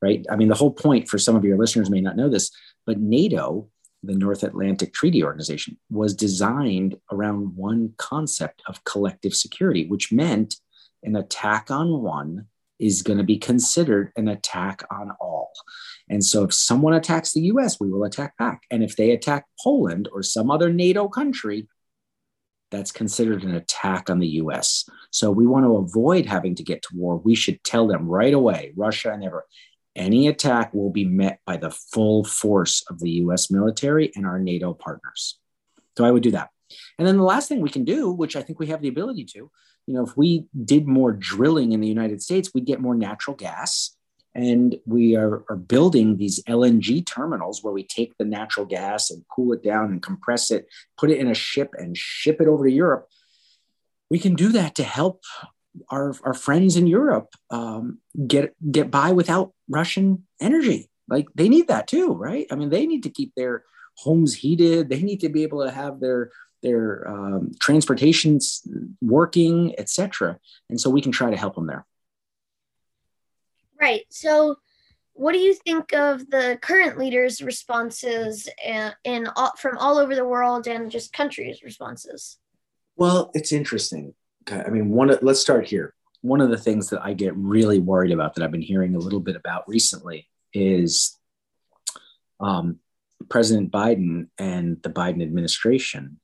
right? 0.00 0.24
I 0.30 0.36
mean, 0.36 0.48
the 0.48 0.54
whole 0.54 0.72
point 0.72 1.08
for 1.08 1.18
some 1.18 1.36
of 1.36 1.44
your 1.44 1.58
listeners 1.58 1.90
may 1.90 2.00
not 2.00 2.16
know 2.16 2.30
this, 2.30 2.50
but 2.86 3.00
NATO, 3.00 3.68
the 4.02 4.14
North 4.14 4.42
Atlantic 4.42 4.92
Treaty 4.94 5.22
Organization, 5.22 5.78
was 5.90 6.14
designed 6.14 6.96
around 7.10 7.54
one 7.56 7.94
concept 7.98 8.62
of 8.66 8.82
collective 8.84 9.34
security, 9.34 9.86
which 9.86 10.10
meant 10.10 10.56
an 11.02 11.16
attack 11.16 11.70
on 11.70 12.02
one 12.02 12.46
is 12.82 13.02
going 13.02 13.18
to 13.18 13.24
be 13.24 13.38
considered 13.38 14.12
an 14.16 14.26
attack 14.26 14.82
on 14.90 15.12
all. 15.20 15.52
And 16.10 16.22
so 16.24 16.42
if 16.42 16.52
someone 16.52 16.94
attacks 16.94 17.32
the 17.32 17.42
US, 17.42 17.78
we 17.78 17.88
will 17.88 18.04
attack 18.04 18.36
back. 18.36 18.62
And 18.70 18.82
if 18.82 18.96
they 18.96 19.12
attack 19.12 19.46
Poland 19.62 20.08
or 20.12 20.22
some 20.24 20.50
other 20.50 20.70
NATO 20.70 21.08
country, 21.08 21.68
that's 22.72 22.90
considered 22.90 23.44
an 23.44 23.54
attack 23.54 24.10
on 24.10 24.18
the 24.18 24.26
US. 24.42 24.88
So 25.10 25.30
we 25.30 25.46
want 25.46 25.64
to 25.64 25.76
avoid 25.76 26.26
having 26.26 26.56
to 26.56 26.64
get 26.64 26.82
to 26.82 26.96
war. 26.96 27.18
We 27.18 27.36
should 27.36 27.62
tell 27.62 27.86
them 27.86 28.08
right 28.08 28.34
away, 28.34 28.72
Russia 28.76 29.12
and 29.12 29.22
ever, 29.22 29.46
any 29.94 30.26
attack 30.26 30.74
will 30.74 30.90
be 30.90 31.04
met 31.04 31.38
by 31.46 31.58
the 31.58 31.70
full 31.70 32.24
force 32.24 32.82
of 32.90 32.98
the 32.98 33.10
US 33.10 33.50
military 33.50 34.10
and 34.16 34.26
our 34.26 34.40
NATO 34.40 34.74
partners. 34.74 35.38
So 35.96 36.04
I 36.04 36.10
would 36.10 36.22
do 36.24 36.32
that. 36.32 36.50
And 36.98 37.06
then 37.06 37.16
the 37.16 37.22
last 37.22 37.48
thing 37.48 37.60
we 37.60 37.70
can 37.70 37.84
do, 37.84 38.10
which 38.10 38.34
I 38.34 38.42
think 38.42 38.58
we 38.58 38.68
have 38.68 38.82
the 38.82 38.88
ability 38.88 39.26
to, 39.34 39.50
you 39.86 39.94
know, 39.94 40.04
if 40.04 40.16
we 40.16 40.46
did 40.64 40.86
more 40.86 41.12
drilling 41.12 41.72
in 41.72 41.80
the 41.80 41.88
United 41.88 42.22
States, 42.22 42.50
we'd 42.54 42.66
get 42.66 42.80
more 42.80 42.94
natural 42.94 43.36
gas 43.36 43.96
and 44.34 44.76
we 44.86 45.16
are, 45.16 45.44
are, 45.50 45.56
building 45.56 46.16
these 46.16 46.42
LNG 46.44 47.04
terminals 47.04 47.62
where 47.62 47.72
we 47.72 47.82
take 47.82 48.16
the 48.16 48.24
natural 48.24 48.64
gas 48.64 49.10
and 49.10 49.24
cool 49.30 49.52
it 49.52 49.62
down 49.62 49.90
and 49.90 50.02
compress 50.02 50.50
it, 50.50 50.66
put 50.96 51.10
it 51.10 51.18
in 51.18 51.28
a 51.28 51.34
ship 51.34 51.74
and 51.76 51.96
ship 51.96 52.40
it 52.40 52.48
over 52.48 52.64
to 52.64 52.72
Europe. 52.72 53.08
We 54.08 54.18
can 54.18 54.34
do 54.34 54.52
that 54.52 54.74
to 54.76 54.84
help 54.84 55.22
our, 55.90 56.14
our 56.24 56.34
friends 56.34 56.76
in 56.76 56.86
Europe 56.86 57.28
um, 57.50 57.98
get 58.26 58.54
get 58.70 58.90
by 58.90 59.12
without 59.12 59.52
Russian 59.68 60.26
energy. 60.40 60.90
Like 61.08 61.26
they 61.34 61.48
need 61.48 61.68
that 61.68 61.86
too, 61.86 62.12
right? 62.14 62.46
I 62.50 62.56
mean, 62.56 62.70
they 62.70 62.86
need 62.86 63.02
to 63.04 63.10
keep 63.10 63.34
their 63.34 63.64
homes 63.96 64.34
heated. 64.34 64.88
They 64.88 65.02
need 65.02 65.20
to 65.20 65.28
be 65.28 65.42
able 65.42 65.64
to 65.64 65.70
have 65.70 66.00
their 66.00 66.30
their 66.62 67.08
um, 67.08 67.52
transportations 67.60 68.66
working, 69.00 69.74
etc. 69.78 70.38
And 70.70 70.80
so 70.80 70.90
we 70.90 71.00
can 71.00 71.12
try 71.12 71.30
to 71.30 71.36
help 71.36 71.54
them 71.54 71.66
there. 71.66 71.86
Right. 73.80 74.04
So, 74.10 74.56
what 75.14 75.32
do 75.32 75.38
you 75.38 75.54
think 75.54 75.92
of 75.92 76.30
the 76.30 76.58
current 76.62 76.98
leaders' 76.98 77.42
responses 77.42 78.48
in, 79.04 79.28
all, 79.36 79.52
from 79.58 79.76
all 79.76 79.98
over 79.98 80.14
the 80.14 80.24
world 80.24 80.66
and 80.66 80.90
just 80.90 81.12
countries' 81.12 81.62
responses? 81.62 82.38
Well, 82.96 83.30
it's 83.34 83.52
interesting. 83.52 84.14
I 84.50 84.68
mean, 84.68 84.88
one. 84.90 85.16
Let's 85.20 85.40
start 85.40 85.66
here. 85.66 85.94
One 86.22 86.40
of 86.40 86.50
the 86.50 86.56
things 86.56 86.88
that 86.90 87.04
I 87.04 87.14
get 87.14 87.36
really 87.36 87.80
worried 87.80 88.12
about 88.12 88.34
that 88.34 88.44
I've 88.44 88.52
been 88.52 88.62
hearing 88.62 88.94
a 88.94 88.98
little 88.98 89.20
bit 89.20 89.36
about 89.36 89.68
recently 89.68 90.28
is 90.54 91.18
um, 92.38 92.78
President 93.28 93.72
Biden 93.72 94.28
and 94.38 94.80
the 94.82 94.90
Biden 94.90 95.22
administration 95.22 96.20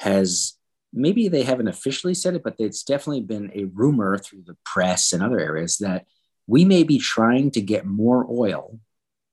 has 0.00 0.54
maybe 0.92 1.28
they 1.28 1.42
haven't 1.42 1.68
officially 1.68 2.14
said 2.14 2.34
it, 2.34 2.42
but 2.42 2.56
it's 2.58 2.82
definitely 2.82 3.20
been 3.20 3.52
a 3.54 3.64
rumor 3.64 4.16
through 4.16 4.42
the 4.46 4.56
press 4.64 5.12
and 5.12 5.22
other 5.22 5.38
areas 5.38 5.78
that 5.78 6.06
we 6.46 6.64
may 6.64 6.82
be 6.82 6.98
trying 6.98 7.50
to 7.52 7.60
get 7.60 7.84
more 7.84 8.26
oil 8.28 8.80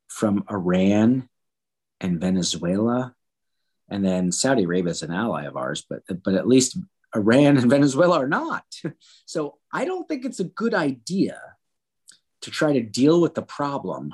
from 0.10 0.43
Iran 0.51 1.30
and 2.01 2.19
Venezuela. 2.19 3.15
And 3.89 4.03
then 4.03 4.32
Saudi 4.32 4.63
Arabia 4.65 4.91
is 4.91 5.03
an 5.03 5.13
ally 5.13 5.45
of 5.45 5.56
ours, 5.56 5.86
but 5.89 6.01
but 6.23 6.34
at 6.34 6.47
least 6.47 6.77
Iran 7.15 7.58
and 7.58 7.69
Venezuela 7.77 8.19
are 8.19 8.27
not. 8.27 8.65
So 9.25 9.58
I 9.73 9.84
don't 9.84 10.08
think 10.08 10.23
it's 10.23 10.39
a 10.39 10.45
good 10.45 10.73
idea 10.73 11.39
to 12.41 12.51
try 12.51 12.73
to 12.73 12.82
deal 12.82 13.19
with 13.19 13.36
the 13.36 13.41
problem 13.41 14.13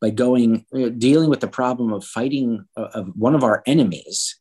by 0.00 0.10
going 0.10 0.64
uh, 0.74 0.90
dealing 0.90 1.30
with 1.30 1.40
the 1.40 1.48
problem 1.48 1.92
of 1.92 2.04
fighting 2.04 2.66
uh, 2.76 2.88
of 2.94 3.12
one 3.16 3.34
of 3.34 3.42
our 3.42 3.62
enemies 3.66 4.36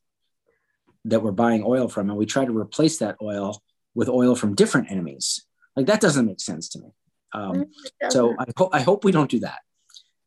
that 1.05 1.21
we're 1.21 1.31
buying 1.31 1.63
oil 1.65 1.87
from 1.87 2.09
and 2.09 2.17
we 2.17 2.25
try 2.25 2.45
to 2.45 2.57
replace 2.57 2.99
that 2.99 3.17
oil 3.21 3.61
with 3.95 4.09
oil 4.09 4.35
from 4.35 4.55
different 4.55 4.91
enemies. 4.91 5.45
Like 5.75 5.87
that 5.87 6.01
doesn't 6.01 6.25
make 6.25 6.39
sense 6.39 6.69
to 6.69 6.79
me. 6.79 6.93
Um, 7.33 7.65
so 8.09 8.35
I, 8.37 8.45
ho- 8.57 8.69
I 8.73 8.81
hope 8.81 9.03
we 9.03 9.11
don't 9.11 9.29
do 9.29 9.39
that. 9.39 9.59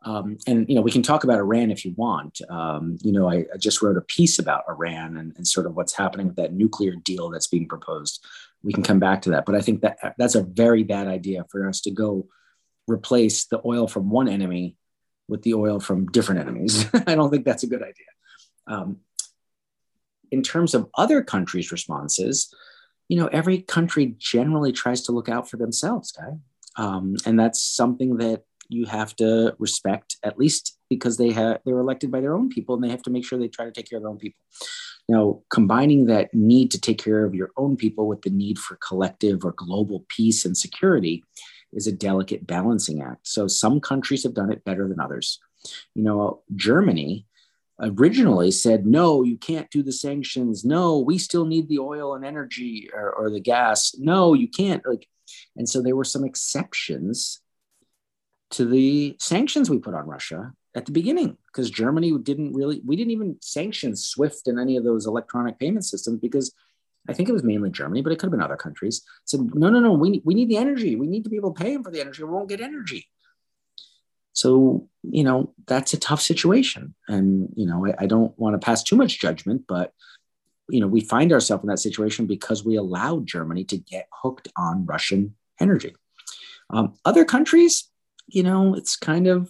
Um, 0.07 0.37
and 0.47 0.69
you 0.69 0.75
know 0.75 0.83
we 0.83 0.91
can 0.91 1.03
talk 1.03 1.25
about 1.25 1.39
iran 1.39 1.71
if 1.71 1.85
you 1.85 1.95
want. 1.97 2.41
Um, 2.51 2.99
you 3.03 3.13
know 3.13 3.31
I, 3.31 3.47
I, 3.53 3.57
just 3.59 3.81
wrote 3.81 3.97
a 3.97 4.03
piece 4.03 4.39
about 4.39 4.65
iran 4.69 5.17
and, 5.17 5.33
and 5.37 5.47
sort 5.47 5.65
of 5.65 5.77
what's 5.77 5.95
happening 5.95 6.27
with 6.27 6.37
that 6.37 6.53
nuclear 6.53 6.95
deal 6.97 7.31
that's 7.31 7.47
being 7.47 7.69
proposed. 7.69 8.23
We 8.63 8.73
can 8.73 8.83
come 8.83 8.99
back 8.99 9.21
to 9.23 9.31
that 9.31 9.45
but 9.45 9.55
i 9.55 9.61
think 9.61 9.83
that 9.83 10.15
that's 10.17 10.35
a 10.35 10.43
very 10.43 10.85
bad 10.85 11.07
idea 11.07 11.45
for 11.51 11.69
us 11.69 11.83
to 11.83 11.91
go 11.91 12.27
replace 12.89 13.45
the 13.47 13.61
oil 13.65 13.87
from 13.87 14.11
one 14.11 14.29
enemy 14.29 14.77
with 15.29 15.43
the 15.43 15.55
oil 15.55 15.81
from 15.81 16.07
different 16.07 16.41
enemies. 16.41 16.87
I 17.07 17.15
don't 17.15 17.31
think 17.31 17.45
that's 17.45 17.63
a 17.63 17.67
good 17.67 17.83
idea. 17.83 18.07
Um, 18.67 18.99
in 20.35 20.43
terms 20.43 20.75
of 20.75 20.89
other 20.97 21.23
countries' 21.23 21.71
responses, 21.71 22.53
you 23.09 23.17
know, 23.17 23.29
every 23.29 23.59
country 23.63 24.17
generally 24.19 24.73
tries 24.73 25.01
to 25.03 25.13
look 25.13 25.29
out 25.29 25.49
for 25.49 25.59
themselves, 25.59 26.11
guy. 26.11 26.33
Um, 26.77 27.15
and 27.25 27.39
that's 27.39 27.63
something 27.63 28.17
that 28.17 28.43
you 28.69 28.87
have 28.87 29.15
to 29.17 29.55
respect, 29.61 30.17
at 30.25 30.37
least 30.37 30.77
because 30.91 31.17
they 31.17 31.31
have 31.31 31.61
they're 31.65 31.79
elected 31.79 32.11
by 32.11 32.21
their 32.21 32.35
own 32.35 32.49
people, 32.49 32.75
and 32.75 32.83
they 32.83 32.91
have 32.91 33.03
to 33.03 33.11
make 33.11 33.25
sure 33.25 33.39
they 33.39 33.47
try 33.47 33.65
to 33.65 33.71
take 33.71 33.89
care 33.89 33.99
of 33.99 34.03
their 34.03 34.11
own 34.11 34.19
people. 34.19 34.41
Now, 35.09 35.43
combining 35.51 36.07
that 36.07 36.35
need 36.35 36.73
to 36.73 36.81
take 36.81 36.99
care 36.99 37.25
of 37.25 37.35
your 37.35 37.51
own 37.57 37.77
people 37.77 38.09
with 38.09 38.23
the 38.23 38.31
need 38.31 38.59
for 38.59 38.77
collective 38.89 39.45
or 39.45 39.53
global 39.53 40.05
peace 40.09 40.45
and 40.45 40.57
security 40.57 41.23
is 41.73 41.87
a 41.87 41.93
delicate 41.93 42.47
balancing 42.47 43.03
act. 43.03 43.29
So 43.29 43.47
some 43.47 43.81
countries 43.81 44.25
have 44.25 44.35
done 44.35 44.51
it 44.51 44.65
better 44.65 44.89
than 44.89 44.99
others. 44.99 45.39
You 45.95 46.03
know, 46.03 46.43
Germany 46.57 47.27
originally 47.81 48.51
said, 48.51 48.87
no, 48.87 49.23
you 49.23 49.37
can't 49.37 49.71
do 49.71 49.83
the 49.83 49.93
sanctions. 49.93 50.65
No, 50.65 50.99
we 50.99 51.19
still 51.19 51.45
need 51.45 51.69
the 51.69 51.81
oil 51.81 52.15
and 52.15 52.25
energy 52.25 52.89
or, 52.93 53.11
or 53.13 53.31
the 53.31 53.41
gas. 53.41 53.95
No, 53.99 54.35
you 54.35 54.49
can't. 54.49 54.85
Like, 54.87 55.09
and 55.57 55.69
so 55.69 55.83
there 55.83 55.97
were 55.97 56.05
some 56.05 56.25
exceptions 56.25 57.41
to 58.51 58.65
the 58.65 59.17
sanctions 59.19 59.69
we 59.69 59.79
put 59.79 59.95
on 59.95 60.07
Russia 60.07 60.53
at 60.77 60.87
the 60.87 60.93
beginning 60.93 61.37
because 61.47 61.71
Germany 61.71 62.17
didn't 62.19 62.53
really, 62.53 62.81
we 62.85 62.97
didn't 62.97 63.13
even 63.13 63.37
sanction 63.41 63.97
SWIFT 63.97 64.49
and 64.49 64.61
any 64.61 64.77
of 64.77 64.85
those 64.85 65.07
electronic 65.07 65.59
payment 65.59 65.85
systems 65.85 66.21
because 66.21 66.55
I 67.09 67.13
think 67.13 67.29
it 67.29 67.33
was 67.33 67.45
mainly 67.45 67.71
Germany, 67.71 68.03
but 68.03 68.13
it 68.13 68.19
could 68.19 68.27
have 68.27 68.33
been 68.33 68.41
other 68.41 68.57
countries. 68.57 69.03
Said, 69.25 69.55
no, 69.55 69.69
no, 69.69 69.81
no, 69.81 69.93
we, 69.93 70.23
we 70.25 70.35
need 70.35 70.49
the 70.49 70.57
energy. 70.57 70.97
We 70.97 71.07
need 71.07 71.25
to 71.25 71.31
be 71.31 71.37
able 71.37 71.53
to 71.53 71.63
pay 71.63 71.75
them 71.75 71.85
for 71.85 71.91
the 71.91 72.01
energy. 72.01 72.23
We 72.23 72.31
won't 72.31 72.49
get 72.49 72.61
energy. 72.61 73.09
So, 74.35 74.89
you 75.03 75.23
know, 75.23 75.55
that's 75.67 75.95
a 75.95 75.99
tough 75.99 76.21
situation. 76.21 76.95
And, 77.09 77.49
you 77.57 77.67
know, 77.67 77.87
I, 77.87 77.95
I 78.01 78.07
don't 78.07 78.37
want 78.39 78.61
to 78.61 78.65
pass 78.65 78.83
too 78.83 78.97
much 78.97 79.21
judgment, 79.21 79.65
but, 79.67 79.93
you 80.69 80.81
know, 80.81 80.89
we 80.89 81.01
find 81.01 81.33
ourselves 81.33 81.63
in 81.63 81.69
that 81.69 81.79
situation 81.79 82.27
because 82.27 82.65
we 82.65 82.77
allowed 82.77 83.27
Germany 83.27 83.65
to 83.65 83.79
get 83.79 84.09
hooked 84.13 84.49
on 84.57 84.87
Russian 84.87 85.37
energy. 85.61 85.95
Um, 86.69 86.95
other 87.05 87.25
countries, 87.25 87.89
you 88.27 88.43
know, 88.43 88.75
it's 88.75 88.97
kind 88.97 89.29
of 89.29 89.49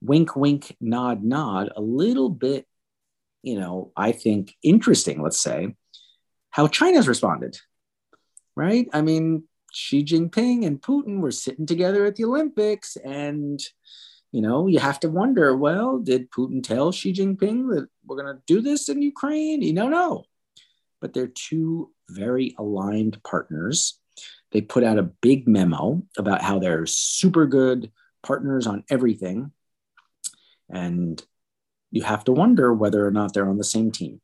wink, 0.00 0.36
wink, 0.36 0.76
nod, 0.80 1.24
nod, 1.24 1.72
a 1.74 1.80
little 1.80 2.28
bit, 2.30 2.66
you 3.42 3.58
know, 3.58 3.90
I 3.96 4.12
think 4.12 4.54
interesting, 4.62 5.20
let's 5.20 5.40
say, 5.40 5.74
how 6.50 6.68
China's 6.68 7.08
responded, 7.08 7.58
right? 8.54 8.86
I 8.92 9.02
mean, 9.02 9.44
Xi 9.72 10.04
Jinping 10.04 10.64
and 10.64 10.80
Putin 10.80 11.20
were 11.20 11.32
sitting 11.32 11.66
together 11.66 12.04
at 12.04 12.14
the 12.14 12.24
Olympics 12.24 12.96
and 12.96 13.58
you 14.32 14.40
know, 14.40 14.66
you 14.66 14.78
have 14.78 14.98
to 15.00 15.10
wonder, 15.10 15.54
well, 15.54 15.98
did 15.98 16.30
Putin 16.30 16.62
tell 16.62 16.90
Xi 16.90 17.12
Jinping 17.12 17.68
that 17.74 17.88
we're 18.04 18.16
going 18.16 18.34
to 18.34 18.42
do 18.46 18.62
this 18.62 18.88
in 18.88 19.02
Ukraine? 19.02 19.60
You 19.60 19.74
don't 19.74 19.90
know. 19.90 20.24
But 21.02 21.12
they're 21.12 21.26
two 21.28 21.92
very 22.08 22.54
aligned 22.58 23.22
partners. 23.22 23.98
They 24.50 24.62
put 24.62 24.84
out 24.84 24.98
a 24.98 25.02
big 25.02 25.46
memo 25.46 26.02
about 26.16 26.40
how 26.40 26.58
they're 26.58 26.86
super 26.86 27.46
good 27.46 27.92
partners 28.22 28.66
on 28.66 28.84
everything. 28.88 29.52
And 30.70 31.22
you 31.90 32.02
have 32.02 32.24
to 32.24 32.32
wonder 32.32 32.72
whether 32.72 33.06
or 33.06 33.10
not 33.10 33.34
they're 33.34 33.48
on 33.48 33.58
the 33.58 33.64
same 33.64 33.92
team. 33.92 34.20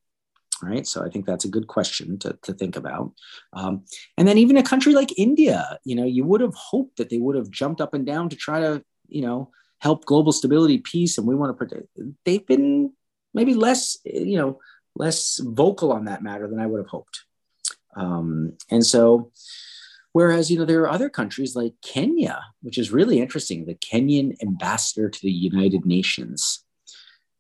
Right. 0.62 0.86
So 0.86 1.04
I 1.04 1.10
think 1.10 1.24
that's 1.24 1.44
a 1.44 1.50
good 1.50 1.68
question 1.68 2.18
to, 2.20 2.36
to 2.42 2.52
think 2.52 2.76
about. 2.76 3.12
Um, 3.52 3.84
and 4.16 4.26
then 4.26 4.38
even 4.38 4.56
a 4.56 4.62
country 4.62 4.92
like 4.92 5.16
India, 5.16 5.78
you 5.84 5.94
know, 5.94 6.04
you 6.04 6.24
would 6.24 6.40
have 6.40 6.54
hoped 6.54 6.96
that 6.96 7.10
they 7.10 7.18
would 7.18 7.36
have 7.36 7.50
jumped 7.50 7.80
up 7.80 7.94
and 7.94 8.04
down 8.04 8.28
to 8.30 8.36
try 8.36 8.60
to, 8.60 8.82
you 9.06 9.22
know, 9.22 9.52
help 9.80 10.04
global 10.04 10.32
stability, 10.32 10.78
peace, 10.78 11.18
and 11.18 11.26
we 11.26 11.34
want 11.34 11.50
to 11.50 11.54
protect. 11.54 11.86
They've 12.24 12.46
been 12.46 12.92
maybe 13.34 13.54
less, 13.54 13.98
you 14.04 14.36
know, 14.36 14.58
less 14.96 15.40
vocal 15.42 15.92
on 15.92 16.06
that 16.06 16.22
matter 16.22 16.48
than 16.48 16.58
I 16.58 16.66
would 16.66 16.78
have 16.78 16.88
hoped. 16.88 17.24
Um, 17.96 18.54
and 18.70 18.84
so, 18.84 19.32
whereas 20.12 20.50
you 20.50 20.58
know 20.58 20.64
there 20.64 20.82
are 20.82 20.90
other 20.90 21.08
countries 21.08 21.54
like 21.54 21.74
Kenya, 21.82 22.40
which 22.62 22.78
is 22.78 22.92
really 22.92 23.20
interesting. 23.20 23.64
The 23.64 23.74
Kenyan 23.74 24.40
ambassador 24.42 25.08
to 25.08 25.20
the 25.22 25.30
United 25.30 25.86
Nations 25.86 26.64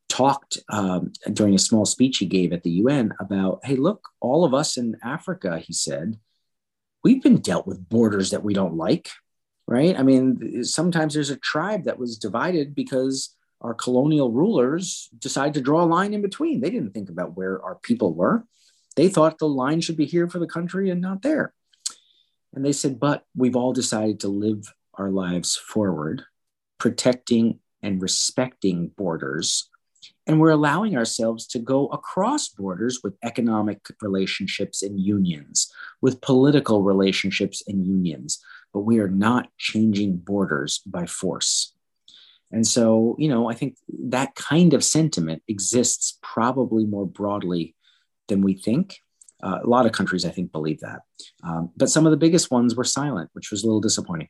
talked 0.08 0.58
um, 0.70 1.12
during 1.32 1.54
a 1.54 1.58
small 1.58 1.84
speech 1.84 2.18
he 2.18 2.26
gave 2.26 2.52
at 2.52 2.62
the 2.62 2.70
UN 2.70 3.12
about, 3.20 3.60
hey, 3.64 3.76
look, 3.76 4.08
all 4.20 4.44
of 4.44 4.54
us 4.54 4.76
in 4.76 4.96
Africa, 5.02 5.58
he 5.58 5.72
said, 5.72 6.18
we've 7.04 7.22
been 7.22 7.38
dealt 7.38 7.66
with 7.66 7.88
borders 7.88 8.30
that 8.30 8.42
we 8.42 8.54
don't 8.54 8.74
like 8.74 9.10
right? 9.68 9.98
I 9.98 10.02
mean, 10.02 10.64
sometimes 10.64 11.12
there's 11.12 11.28
a 11.28 11.36
tribe 11.36 11.84
that 11.84 11.98
was 11.98 12.16
divided 12.16 12.74
because 12.74 13.36
our 13.60 13.74
colonial 13.74 14.32
rulers 14.32 15.10
decided 15.18 15.52
to 15.54 15.60
draw 15.60 15.84
a 15.84 15.84
line 15.84 16.14
in 16.14 16.22
between. 16.22 16.60
They 16.60 16.70
didn't 16.70 16.94
think 16.94 17.10
about 17.10 17.36
where 17.36 17.62
our 17.62 17.74
people 17.74 18.14
were. 18.14 18.46
They 18.96 19.08
thought 19.08 19.38
the 19.38 19.46
line 19.46 19.82
should 19.82 19.98
be 19.98 20.06
here 20.06 20.26
for 20.26 20.38
the 20.38 20.46
country 20.46 20.88
and 20.88 21.02
not 21.02 21.20
there. 21.20 21.52
And 22.54 22.64
they 22.64 22.72
said, 22.72 22.98
but 22.98 23.24
we've 23.36 23.56
all 23.56 23.74
decided 23.74 24.20
to 24.20 24.28
live 24.28 24.72
our 24.94 25.10
lives 25.10 25.54
forward, 25.54 26.22
protecting 26.78 27.60
and 27.82 28.00
respecting 28.00 28.92
borders. 28.96 29.68
And 30.26 30.40
we're 30.40 30.50
allowing 30.50 30.96
ourselves 30.96 31.46
to 31.48 31.58
go 31.58 31.88
across 31.88 32.48
borders 32.48 33.00
with 33.04 33.18
economic 33.22 33.80
relationships 34.00 34.82
and 34.82 34.98
unions, 34.98 35.70
with 36.00 36.22
political 36.22 36.82
relationships 36.82 37.62
and 37.68 37.86
unions, 37.86 38.42
but 38.78 38.84
we 38.84 39.00
are 39.00 39.08
not 39.08 39.48
changing 39.58 40.16
borders 40.16 40.78
by 40.86 41.04
force. 41.04 41.74
And 42.52 42.64
so, 42.64 43.16
you 43.18 43.28
know, 43.28 43.50
I 43.50 43.54
think 43.54 43.76
that 44.04 44.36
kind 44.36 44.72
of 44.72 44.84
sentiment 44.84 45.42
exists 45.48 46.16
probably 46.22 46.84
more 46.84 47.04
broadly 47.04 47.74
than 48.28 48.40
we 48.40 48.54
think. 48.54 49.00
Uh, 49.42 49.58
a 49.64 49.66
lot 49.66 49.84
of 49.84 49.90
countries, 49.90 50.24
I 50.24 50.30
think, 50.30 50.52
believe 50.52 50.78
that. 50.78 51.00
Um, 51.42 51.72
but 51.76 51.90
some 51.90 52.06
of 52.06 52.12
the 52.12 52.16
biggest 52.16 52.52
ones 52.52 52.76
were 52.76 52.84
silent, 52.84 53.30
which 53.32 53.50
was 53.50 53.64
a 53.64 53.66
little 53.66 53.80
disappointing. 53.80 54.28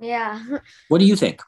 Yeah. 0.00 0.42
What 0.88 0.98
do 0.98 1.04
you 1.04 1.14
think? 1.14 1.42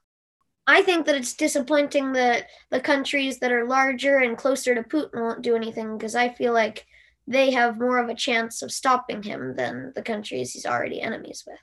I 0.69 0.83
think 0.83 1.07
that 1.07 1.17
it's 1.17 1.35
disappointing 1.35 2.12
that 2.12 2.47
the 2.71 2.79
countries 2.79 3.41
that 3.41 3.51
are 3.51 3.67
larger 3.67 4.19
and 4.19 4.39
closer 4.39 4.77
to 4.77 4.85
Putin 4.85 5.23
won't 5.23 5.43
do 5.43 5.57
anything 5.57 5.99
because 5.99 6.15
I 6.15 6.29
feel 6.29 6.53
like 6.53 6.87
they 7.27 7.51
have 7.51 7.79
more 7.79 7.99
of 7.99 8.09
a 8.09 8.15
chance 8.15 8.62
of 8.62 8.71
stopping 8.71 9.23
him 9.23 9.55
than 9.57 9.93
the 9.95 10.03
countries 10.03 10.53
he's 10.53 10.67
already 10.67 11.01
enemies 11.01 11.45
with. 11.47 11.59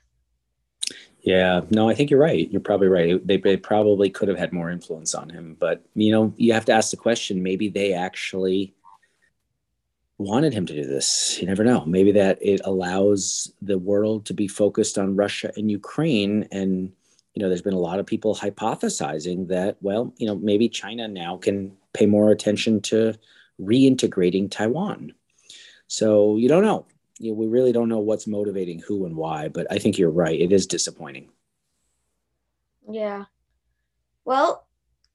Yeah, 1.22 1.62
no, 1.70 1.88
I 1.88 1.94
think 1.94 2.10
you're 2.10 2.20
right. 2.20 2.50
You're 2.50 2.60
probably 2.60 2.88
right. 2.88 3.26
They, 3.26 3.38
they 3.38 3.56
probably 3.56 4.10
could 4.10 4.28
have 4.28 4.38
had 4.38 4.52
more 4.52 4.70
influence 4.70 5.14
on 5.14 5.30
him, 5.30 5.56
but 5.58 5.82
you 5.94 6.12
know, 6.12 6.34
you 6.36 6.52
have 6.52 6.66
to 6.66 6.72
ask 6.72 6.90
the 6.90 6.98
question. 6.98 7.42
Maybe 7.42 7.68
they 7.68 7.94
actually 7.94 8.74
wanted 10.18 10.52
him 10.52 10.66
to 10.66 10.74
do 10.74 10.86
this. 10.86 11.38
You 11.40 11.46
never 11.46 11.64
know. 11.64 11.84
Maybe 11.86 12.12
that 12.12 12.38
it 12.42 12.60
allows 12.64 13.50
the 13.62 13.78
world 13.78 14.26
to 14.26 14.34
be 14.34 14.46
focused 14.46 14.98
on 14.98 15.16
Russia 15.16 15.50
and 15.56 15.70
Ukraine. 15.70 16.46
And 16.52 16.92
you 17.34 17.42
know, 17.42 17.48
there's 17.48 17.62
been 17.62 17.74
a 17.74 17.78
lot 17.78 17.98
of 17.98 18.06
people 18.06 18.34
hypothesizing 18.34 19.48
that, 19.48 19.76
well, 19.80 20.14
you 20.18 20.26
know, 20.26 20.36
maybe 20.36 20.68
China 20.68 21.08
now 21.08 21.36
can 21.36 21.76
pay 21.92 22.06
more 22.06 22.30
attention 22.30 22.80
to 22.82 23.14
reintegrating 23.60 24.50
Taiwan. 24.50 25.12
So 25.86 26.36
you 26.36 26.48
don't 26.48 26.64
know. 26.64 26.86
You 27.18 27.30
know, 27.30 27.38
we 27.38 27.46
really 27.46 27.72
don't 27.72 27.88
know 27.88 28.00
what's 28.00 28.26
motivating 28.26 28.80
who 28.80 29.06
and 29.06 29.16
why, 29.16 29.48
but 29.48 29.66
I 29.70 29.78
think 29.78 29.98
you're 29.98 30.10
right. 30.10 30.38
It 30.38 30.52
is 30.52 30.66
disappointing. 30.66 31.28
Yeah. 32.90 33.24
Well, 34.24 34.66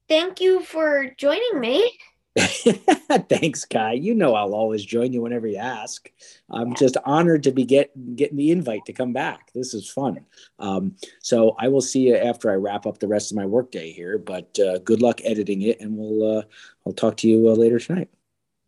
thank 0.07 0.39
you 0.39 0.61
for 0.61 1.13
joining 1.17 1.59
me. 1.59 1.99
Thanks, 2.37 3.65
Kai. 3.65 3.93
You 3.93 4.13
know 4.13 4.35
I'll 4.35 4.53
always 4.53 4.85
join 4.85 5.11
you 5.11 5.21
whenever 5.21 5.47
you 5.47 5.57
ask. 5.57 6.09
I'm 6.49 6.75
just 6.75 6.95
honored 7.05 7.43
to 7.43 7.51
be 7.51 7.65
get, 7.65 7.91
getting 8.15 8.37
the 8.37 8.51
invite 8.51 8.85
to 8.85 8.93
come 8.93 9.13
back. 9.13 9.51
This 9.53 9.73
is 9.73 9.89
fun. 9.89 10.25
Um, 10.59 10.95
so 11.21 11.55
I 11.59 11.67
will 11.67 11.81
see 11.81 12.07
you 12.07 12.15
after 12.15 12.51
I 12.51 12.55
wrap 12.55 12.85
up 12.85 12.99
the 12.99 13.07
rest 13.07 13.31
of 13.31 13.37
my 13.37 13.45
workday 13.45 13.91
here. 13.91 14.17
But 14.17 14.57
uh, 14.59 14.77
good 14.79 15.01
luck 15.01 15.21
editing 15.23 15.63
it, 15.63 15.81
and 15.81 15.97
we'll 15.97 16.37
uh, 16.37 16.43
I'll 16.85 16.93
talk 16.93 17.17
to 17.17 17.27
you 17.27 17.49
uh, 17.49 17.53
later 17.53 17.79
tonight. 17.79 18.09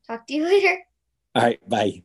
Talk 0.07 0.27
to 0.27 0.33
you 0.33 0.43
later. 0.43 0.79
All 1.36 1.44
right, 1.44 1.60
bye. 1.70 2.04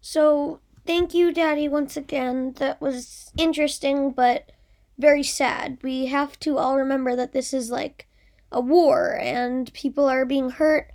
So 0.00 0.60
thank 0.86 1.14
you, 1.14 1.32
Daddy, 1.32 1.68
once 1.68 1.96
again. 1.96 2.52
That 2.54 2.80
was 2.80 3.32
interesting, 3.36 4.10
but 4.12 4.50
very 4.98 5.22
sad. 5.22 5.78
We 5.82 6.06
have 6.06 6.38
to 6.40 6.58
all 6.58 6.76
remember 6.76 7.16
that 7.16 7.32
this 7.32 7.52
is 7.54 7.70
like 7.70 8.06
a 8.52 8.60
war 8.60 9.16
and 9.18 9.72
people 9.72 10.08
are 10.08 10.24
being 10.24 10.50
hurt 10.50 10.90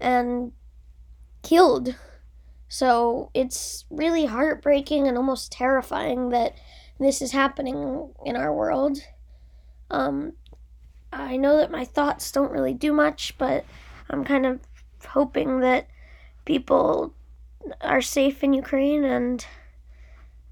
and 0.00 0.52
killed. 1.42 1.96
So 2.68 3.30
it's 3.34 3.86
really 3.90 4.26
heartbreaking 4.26 5.08
and 5.08 5.16
almost 5.16 5.52
terrifying 5.52 6.30
that 6.30 6.54
this 7.00 7.22
is 7.22 7.32
happening 7.32 8.12
in 8.24 8.36
our 8.36 8.54
world. 8.54 9.00
Um, 9.90 10.34
I 11.12 11.36
know 11.36 11.56
that 11.58 11.70
my 11.70 11.84
thoughts 11.84 12.32
don't 12.32 12.52
really 12.52 12.74
do 12.74 12.92
much, 12.92 13.36
but 13.38 13.64
I'm 14.10 14.24
kind 14.24 14.46
of 14.46 14.60
hoping 15.08 15.60
that 15.60 15.88
people 16.48 17.12
are 17.82 18.00
safe 18.00 18.42
in 18.42 18.54
Ukraine 18.54 19.04
and 19.04 19.44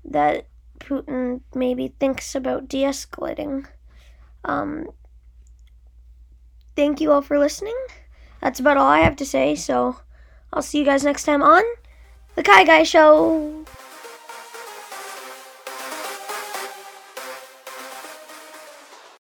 that 0.05 0.47
Putin 0.79 1.41
maybe 1.55 1.95
thinks 1.99 2.35
about 2.35 2.69
de 2.69 2.83
escalating. 2.85 3.67
Um, 4.45 4.91
thank 6.77 7.01
you 7.01 7.11
all 7.13 7.23
for 7.23 7.39
listening. 7.39 7.81
That's 8.43 8.61
about 8.61 8.77
all 8.77 8.93
I 8.99 9.01
have 9.01 9.17
to 9.17 9.25
say, 9.25 9.57
so 9.57 9.97
I'll 10.53 10.61
see 10.61 10.81
you 10.81 10.85
guys 10.85 11.03
next 11.03 11.25
time 11.25 11.43
on 11.43 11.65
The 12.35 12.43
Kai 12.43 12.65
Guy 12.65 12.83
Show. 12.83 13.65